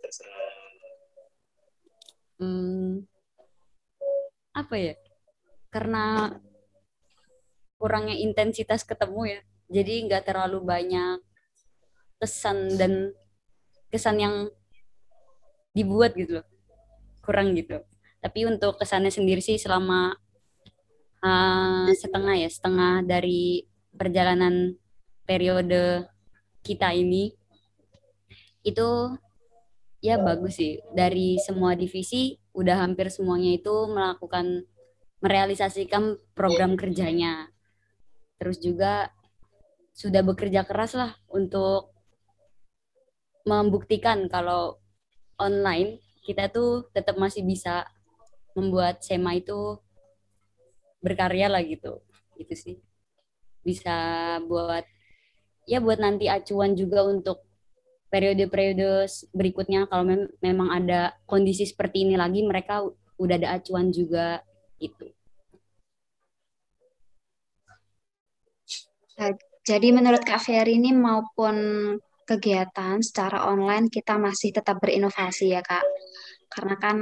Terserah 0.00 0.60
hmm, 2.40 3.04
apa 4.56 4.74
ya? 4.80 4.94
Karena 5.70 6.34
kurangnya 7.76 8.16
intensitas 8.16 8.82
ketemu 8.82 9.38
ya. 9.38 9.40
Jadi 9.70 10.10
nggak 10.10 10.26
terlalu 10.26 10.58
banyak 10.64 11.22
kesan 12.18 12.74
dan 12.74 13.14
kesan 13.92 14.18
yang 14.18 14.34
dibuat 15.76 16.16
gitu 16.18 16.42
loh. 16.42 16.46
Kurang 17.22 17.54
gitu. 17.54 17.78
Tapi 18.18 18.44
untuk 18.48 18.76
kesannya 18.76 19.14
sendiri 19.14 19.38
sih 19.40 19.56
selama 19.56 20.18
uh, 21.24 21.88
setengah 21.92 22.34
ya 22.36 22.48
setengah 22.48 23.04
dari 23.04 23.64
perjalanan 23.94 24.76
periode 25.24 26.08
kita 26.64 26.92
ini. 26.92 27.32
Itu 28.60 29.16
ya 30.04 30.20
bagus 30.20 30.60
sih. 30.60 30.80
Dari 30.92 31.40
semua 31.40 31.76
divisi 31.76 32.36
udah 32.52 32.84
hampir 32.84 33.08
semuanya 33.08 33.56
itu 33.56 33.74
melakukan 33.88 34.66
merealisasikan 35.20 36.16
program 36.32 36.76
kerjanya. 36.76 37.52
Terus 38.40 38.56
juga 38.60 39.12
sudah 39.92 40.24
bekerja 40.24 40.64
keras 40.64 40.96
lah 40.96 41.12
untuk 41.28 41.92
membuktikan 43.44 44.28
kalau 44.32 44.80
online 45.36 46.00
kita 46.24 46.52
tuh 46.52 46.88
tetap 46.92 47.16
masih 47.16 47.44
bisa 47.44 47.88
membuat 48.52 49.00
SEMA 49.04 49.40
itu 49.40 49.80
berkarya 51.00 51.48
lah 51.48 51.64
gitu 51.64 52.04
itu 52.36 52.54
sih 52.56 52.76
bisa 53.60 53.96
buat 54.48 54.84
ya 55.68 55.80
buat 55.80 56.00
nanti 56.00 56.28
acuan 56.28 56.72
juga 56.72 57.04
untuk 57.04 57.44
periode-periode 58.10 59.06
berikutnya 59.30 59.86
kalau 59.86 60.02
mem 60.02 60.26
memang 60.42 60.68
ada 60.72 61.14
kondisi 61.28 61.62
seperti 61.68 62.08
ini 62.08 62.18
lagi 62.18 62.42
mereka 62.42 62.82
udah 63.20 63.36
ada 63.36 63.60
acuan 63.60 63.92
juga 63.94 64.42
itu. 64.80 65.12
Nah, 69.20 69.36
jadi 69.62 69.88
menurut 69.92 70.24
Kak 70.24 70.40
Ferry 70.42 70.80
ini 70.80 70.96
maupun 70.96 71.54
kegiatan 72.24 72.98
secara 73.04 73.46
online 73.46 73.92
kita 73.92 74.16
masih 74.16 74.56
tetap 74.56 74.80
berinovasi 74.80 75.52
ya 75.54 75.60
Kak. 75.60 75.84
Karena 76.50 76.74
kan 76.80 76.96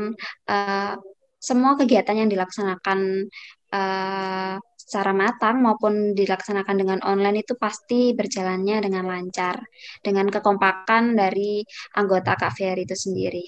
uh, 0.50 0.94
semua 1.38 1.78
kegiatan 1.78 2.18
yang 2.18 2.28
dilaksanakan 2.28 3.30
uh, 3.72 4.57
secara 4.88 5.12
matang 5.12 5.61
maupun 5.61 6.16
dilaksanakan 6.16 6.76
dengan 6.81 6.98
online 7.04 7.44
itu 7.44 7.52
pasti 7.61 8.16
berjalannya 8.16 8.81
dengan 8.81 9.04
lancar 9.04 9.61
dengan 10.00 10.33
kekompakan 10.33 11.12
dari 11.12 11.61
anggota 11.92 12.33
KVR 12.40 12.78
itu 12.81 12.96
sendiri. 12.96 13.44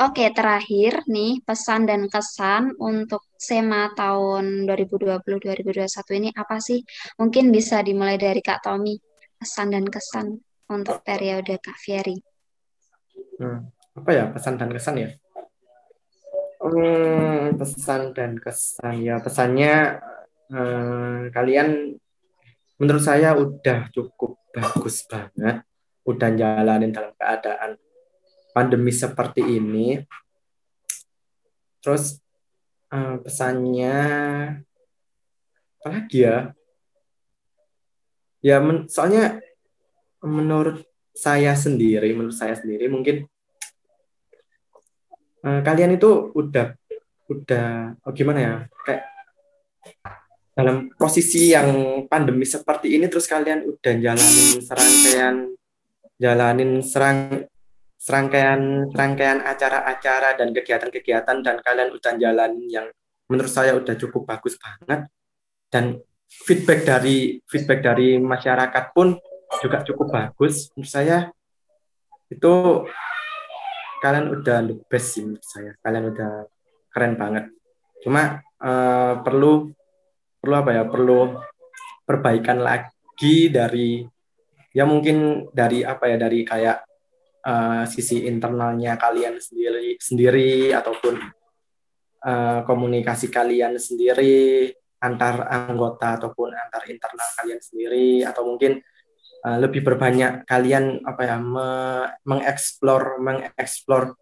Oke, 0.00 0.24
terakhir 0.32 1.04
nih 1.04 1.44
pesan 1.44 1.84
dan 1.84 2.08
kesan 2.08 2.72
untuk 2.80 3.28
SEMA 3.36 3.92
tahun 3.92 4.64
2020-2021 4.64 5.84
ini 6.16 6.28
apa 6.32 6.56
sih? 6.64 6.80
Mungkin 7.20 7.52
bisa 7.52 7.84
dimulai 7.84 8.16
dari 8.16 8.40
Kak 8.40 8.64
Tommy, 8.64 8.96
pesan 9.36 9.76
dan 9.76 9.84
kesan 9.84 10.40
untuk 10.72 11.04
periode 11.04 11.60
Kak 11.60 11.76
Fieri. 11.76 12.16
Hmm, 13.36 13.68
apa 14.00 14.10
ya 14.16 14.24
pesan 14.32 14.56
dan 14.56 14.72
kesan 14.72 14.96
ya? 14.96 15.12
Hmm, 16.62 17.58
pesan 17.58 18.14
dan 18.14 18.38
kesan. 18.38 19.02
Ya 19.02 19.18
pesannya 19.18 19.98
eh, 20.46 21.20
kalian 21.34 21.98
menurut 22.78 23.02
saya 23.02 23.34
udah 23.34 23.90
cukup 23.90 24.38
bagus 24.54 25.02
banget. 25.10 25.66
Udah 26.06 26.30
jalanin 26.34 26.94
dalam 26.94 27.14
keadaan 27.18 27.78
pandemi 28.54 28.92
seperti 28.94 29.42
ini. 29.42 30.02
Terus 31.82 32.22
uh, 32.94 33.18
pesannya 33.18 33.96
apa 35.82 35.88
lagi 35.90 36.22
ya? 36.22 36.54
Ya 38.42 38.62
men, 38.62 38.86
soalnya 38.86 39.42
menurut 40.22 40.86
saya 41.10 41.58
sendiri 41.58 42.14
menurut 42.14 42.38
saya 42.38 42.54
sendiri 42.54 42.86
mungkin 42.86 43.26
uh, 45.42 45.60
kalian 45.62 45.98
itu 45.98 46.30
udah 46.32 46.74
udah 47.30 47.98
oh 48.02 48.12
gimana 48.14 48.38
ya? 48.40 48.54
Kayak 48.86 49.02
dalam 50.52 50.76
posisi 50.94 51.52
yang 51.52 52.04
pandemi 52.06 52.44
seperti 52.44 53.00
ini 53.00 53.08
terus 53.08 53.24
kalian 53.24 53.64
udah 53.64 53.94
jalanin 53.96 54.60
serangkaian 54.60 55.36
jalanin 56.20 56.70
serang 56.84 57.48
serangkaian 57.96 58.90
serangkaian 58.90 59.38
acara-acara 59.46 60.34
dan 60.34 60.50
kegiatan-kegiatan 60.50 61.36
dan 61.40 61.56
kalian 61.62 61.90
udah 61.94 62.12
jalanin 62.18 62.66
yang 62.66 62.86
menurut 63.30 63.48
saya 63.48 63.78
udah 63.78 63.94
cukup 63.94 64.26
bagus 64.26 64.58
banget. 64.58 65.08
Dan 65.72 66.02
feedback 66.28 66.84
dari 66.84 67.40
feedback 67.48 67.80
dari 67.80 68.20
masyarakat 68.20 68.84
pun 68.92 69.16
juga 69.62 69.80
cukup 69.86 70.12
bagus. 70.12 70.68
Menurut 70.74 70.90
saya 70.90 71.18
itu 72.28 72.84
kalian 74.02 74.26
udah 74.34 74.58
the 74.66 74.76
best 74.90 75.14
sih 75.14 75.22
menurut 75.22 75.46
saya. 75.46 75.72
Kalian 75.78 76.10
udah 76.10 76.32
keren 76.90 77.14
banget. 77.14 77.44
Cuma 78.02 78.42
uh, 78.58 79.22
perlu 79.22 79.70
perlu 80.42 80.54
apa 80.58 80.70
ya? 80.74 80.82
Perlu 80.90 81.38
perbaikan 82.02 82.58
lagi 82.58 83.46
dari 83.46 84.02
ya 84.74 84.82
mungkin 84.82 85.46
dari 85.54 85.86
apa 85.86 86.10
ya? 86.10 86.18
Dari 86.18 86.42
kayak 86.42 86.78
uh, 87.46 87.86
sisi 87.86 88.26
internalnya 88.26 88.98
kalian 88.98 89.38
sendiri 89.38 89.94
sendiri 90.02 90.74
ataupun 90.74 91.14
uh, 92.26 92.60
komunikasi 92.66 93.30
kalian 93.30 93.78
sendiri 93.78 94.66
antar 95.02 95.46
anggota 95.50 96.18
ataupun 96.18 96.54
antar 96.54 96.86
internal 96.90 97.28
kalian 97.38 97.58
sendiri 97.62 98.22
atau 98.22 98.46
mungkin 98.46 98.82
uh, 99.46 99.58
lebih 99.58 99.82
berbanyak 99.82 100.46
kalian 100.46 101.02
apa 101.06 101.22
ya 101.26 101.36
me 101.38 101.68
mengeksplor 102.26 103.18
mengeksplor 103.22 104.14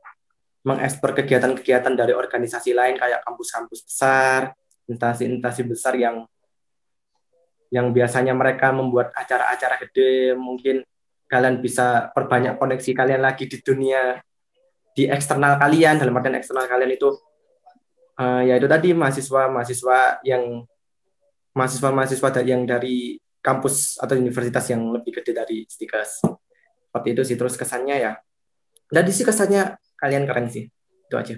mengeksplor 0.61 1.13
kegiatan-kegiatan 1.17 1.95
dari 1.97 2.13
organisasi 2.13 2.77
lain 2.77 3.01
kayak 3.01 3.25
kampus-kampus 3.25 3.81
besar 3.85 4.53
instansi-instansi 4.91 5.63
besar 5.71 5.95
yang 5.95 6.27
yang 7.71 7.95
biasanya 7.95 8.35
mereka 8.35 8.75
membuat 8.75 9.15
acara-acara 9.15 9.79
gede, 9.87 10.35
mungkin 10.35 10.83
kalian 11.31 11.63
bisa 11.63 12.11
perbanyak 12.11 12.59
koneksi 12.59 12.91
kalian 12.91 13.23
lagi 13.23 13.47
di 13.47 13.63
dunia 13.63 14.19
di 14.91 15.07
eksternal 15.07 15.55
kalian. 15.55 16.03
Dalam 16.03 16.19
artian 16.19 16.35
eksternal 16.35 16.67
kalian 16.67 16.99
itu 16.99 17.15
uh, 18.19 18.43
ya 18.43 18.59
itu 18.59 18.67
tadi 18.67 18.91
mahasiswa-mahasiswa 18.91 20.27
yang 20.27 20.67
mahasiswa-mahasiswa 21.55 22.43
yang 22.43 22.67
dari 22.67 23.23
kampus 23.41 23.97
atau 23.97 24.17
universitas 24.17 24.69
yang 24.73 24.85
lebih 24.93 25.21
gede 25.21 25.33
dari 25.33 25.65
Stikas. 25.65 26.25
Seperti 26.25 27.09
itu 27.13 27.23
sih 27.25 27.37
terus 27.37 27.57
kesannya 27.57 27.97
ya. 27.97 28.13
Dan 28.91 29.03
di 29.07 29.13
sih 29.13 29.25
kesannya 29.25 29.81
kalian 29.97 30.25
keren 30.29 30.49
sih. 30.49 30.69
Itu 31.09 31.17
aja. 31.17 31.35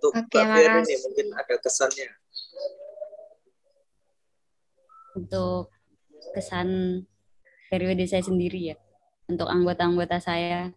untuk 0.00 0.16
Oke, 0.16 0.40
Mbak 0.40 0.88
ini 0.88 0.96
mungkin 1.04 1.26
ada 1.36 1.54
kesannya. 1.60 2.08
Untuk 5.12 5.68
kesan 6.32 6.68
periode 7.68 8.08
saya 8.08 8.24
sendiri 8.24 8.72
ya, 8.72 8.76
untuk 9.28 9.44
anggota-anggota 9.44 10.16
saya, 10.16 10.72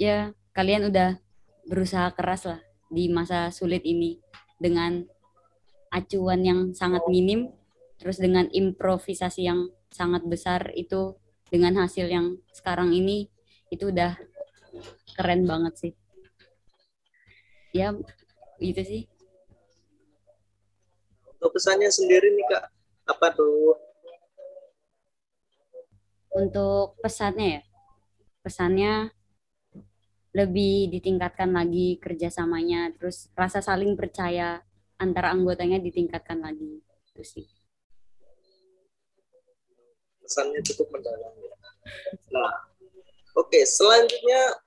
ya 0.00 0.32
kalian 0.56 0.88
udah 0.88 1.20
berusaha 1.68 2.08
keras 2.16 2.48
lah 2.48 2.64
di 2.88 3.12
masa 3.12 3.52
sulit 3.52 3.84
ini 3.84 4.24
dengan 4.56 5.04
acuan 5.92 6.40
yang 6.40 6.60
sangat 6.72 7.04
minim, 7.06 7.52
terus 8.00 8.16
dengan 8.16 8.48
improvisasi 8.48 9.44
yang 9.44 9.68
sangat 9.92 10.24
besar 10.24 10.72
itu 10.72 11.14
dengan 11.52 11.76
hasil 11.84 12.08
yang 12.08 12.40
sekarang 12.48 12.96
ini 12.96 13.28
itu 13.68 13.92
udah 13.92 14.16
keren 15.12 15.44
banget 15.44 15.74
sih. 15.76 15.92
Ya 17.76 17.92
itu 18.56 18.82
sih. 18.82 19.02
Untuk 21.36 21.52
pesannya 21.52 21.92
sendiri 21.92 22.32
nih 22.32 22.46
kak 22.48 22.64
apa 23.12 23.26
tuh? 23.36 23.76
Untuk 26.32 26.96
pesannya 27.04 27.60
ya 27.60 27.62
pesannya 28.42 29.14
lebih 30.34 30.90
ditingkatkan 30.90 31.54
lagi 31.54 32.02
kerjasamanya 32.02 32.90
terus 32.98 33.30
rasa 33.38 33.62
saling 33.62 33.94
percaya 33.94 34.64
antara 35.02 35.34
anggotanya 35.34 35.82
ditingkatkan 35.82 36.38
lagi 36.38 36.78
itu 36.78 37.22
sih 37.26 37.46
pesannya 40.22 40.62
cukup 40.62 40.86
mendalam 40.94 41.34
ya 41.42 41.54
nah 42.30 42.52
oke 43.34 43.50
okay, 43.50 43.66
selanjutnya 43.66 44.62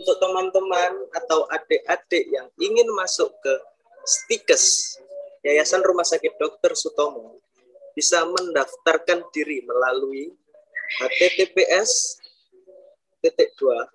untuk 0.00 0.16
teman-teman 0.16 0.92
atau 1.12 1.44
adik-adik 1.52 2.24
yang 2.32 2.48
ingin 2.56 2.88
masuk 2.96 3.30
ke 3.44 3.52
Stikes, 4.00 4.96
Yayasan 5.44 5.84
Rumah 5.84 6.08
Sakit 6.08 6.40
Dr. 6.40 6.72
Sutomo, 6.72 7.36
bisa 7.92 8.24
mendaftarkan 8.24 9.28
diri 9.34 9.60
melalui 9.60 10.32
https 10.98 12.18
titik 13.22 13.54
dua 13.60 13.86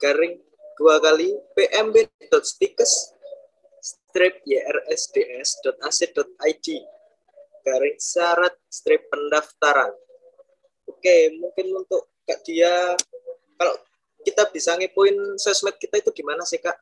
garing 0.00 0.40
dua 0.74 0.98
kali 0.98 1.30
pmb.stikes 1.54 3.11
strip 4.12 4.44
yrsds.ac.id 4.44 5.46
garing 7.64 7.96
syarat 7.96 8.52
strip 8.68 9.08
pendaftaran. 9.08 9.96
Oke, 10.84 11.32
mungkin 11.40 11.72
untuk 11.72 12.12
Kak 12.28 12.44
Dia, 12.44 12.92
kalau 13.56 13.74
kita 14.20 14.52
bisa 14.52 14.76
ngepoin 14.76 15.16
sosmed 15.40 15.80
kita 15.80 15.96
itu 16.04 16.12
di 16.12 16.20
mana 16.20 16.44
sih 16.44 16.60
kak? 16.60 16.76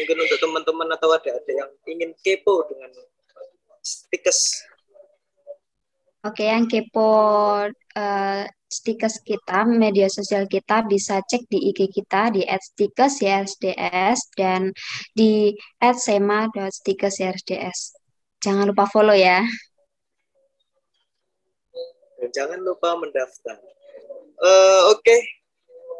Mungkin 0.00 0.16
untuk 0.16 0.38
teman-teman 0.40 0.88
atau 0.96 1.12
ada 1.12 1.30
ada 1.36 1.52
yang 1.52 1.70
ingin 1.86 2.16
kepo 2.24 2.64
dengan 2.72 2.88
stikes. 3.84 4.64
Oke, 6.24 6.48
yang 6.48 6.66
kepo 6.66 7.12
uh, 7.70 8.42
stikes 8.82 9.24
kita, 9.24 9.64
media 9.64 10.08
sosial 10.12 10.44
kita 10.44 10.84
bisa 10.84 11.24
cek 11.24 11.48
di 11.48 11.72
IG 11.72 11.88
kita 11.92 12.32
di 12.32 12.44
@stikes_yrsds 12.44 14.20
dan 14.36 14.72
di 15.16 15.56
@sema.stikes_yrsds. 15.80 17.96
Jangan 18.44 18.68
lupa 18.68 18.84
follow 18.88 19.16
ya. 19.16 19.44
jangan 22.26 22.58
lupa 22.58 22.98
mendaftar. 22.98 23.54
Uh, 24.42 24.92
Oke, 24.92 25.00
okay. 25.00 25.20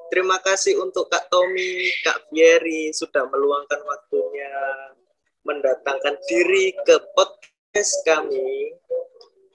Terima 0.07 0.39
kasih 0.39 0.79
untuk 0.79 1.11
Kak 1.11 1.27
Tommy, 1.27 1.91
Kak 2.07 2.31
Fieri 2.31 2.95
sudah 2.95 3.27
meluangkan 3.27 3.83
waktunya 3.83 4.55
mendatangkan 5.43 6.15
diri 6.31 6.71
ke 6.87 6.95
podcast 7.11 8.07
kami. 8.07 8.71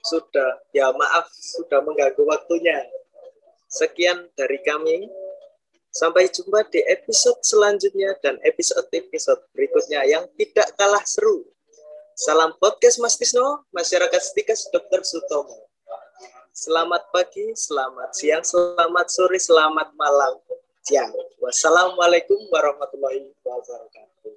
Sudah, 0.04 0.60
ya 0.76 0.92
maaf 0.92 1.24
sudah 1.32 1.80
mengganggu 1.80 2.20
waktunya. 2.28 2.84
Sekian 3.72 4.28
dari 4.36 4.60
kami. 4.60 5.08
Sampai 5.92 6.28
jumpa 6.28 6.68
di 6.68 6.84
episode 6.88 7.40
selanjutnya 7.40 8.12
dan 8.20 8.36
episode-episode 8.44 9.48
berikutnya 9.56 10.04
yang 10.04 10.28
tidak 10.36 10.76
kalah 10.76 11.00
seru. 11.08 11.48
Salam 12.12 12.52
podcast 12.60 13.00
Mas 13.00 13.16
Tisno, 13.16 13.64
masyarakat 13.72 14.20
Stikas 14.20 14.68
Dr. 14.72 15.00
Sutomo. 15.04 15.68
Selamat 16.52 17.08
pagi, 17.16 17.56
selamat 17.56 18.12
siang, 18.12 18.44
selamat 18.44 19.08
sore, 19.08 19.40
selamat 19.40 19.96
malam. 19.96 20.36
Siang. 20.84 21.12
Wassalamualaikum 21.40 22.36
warahmatullahi 22.52 23.32
wabarakatuh. 23.40 24.36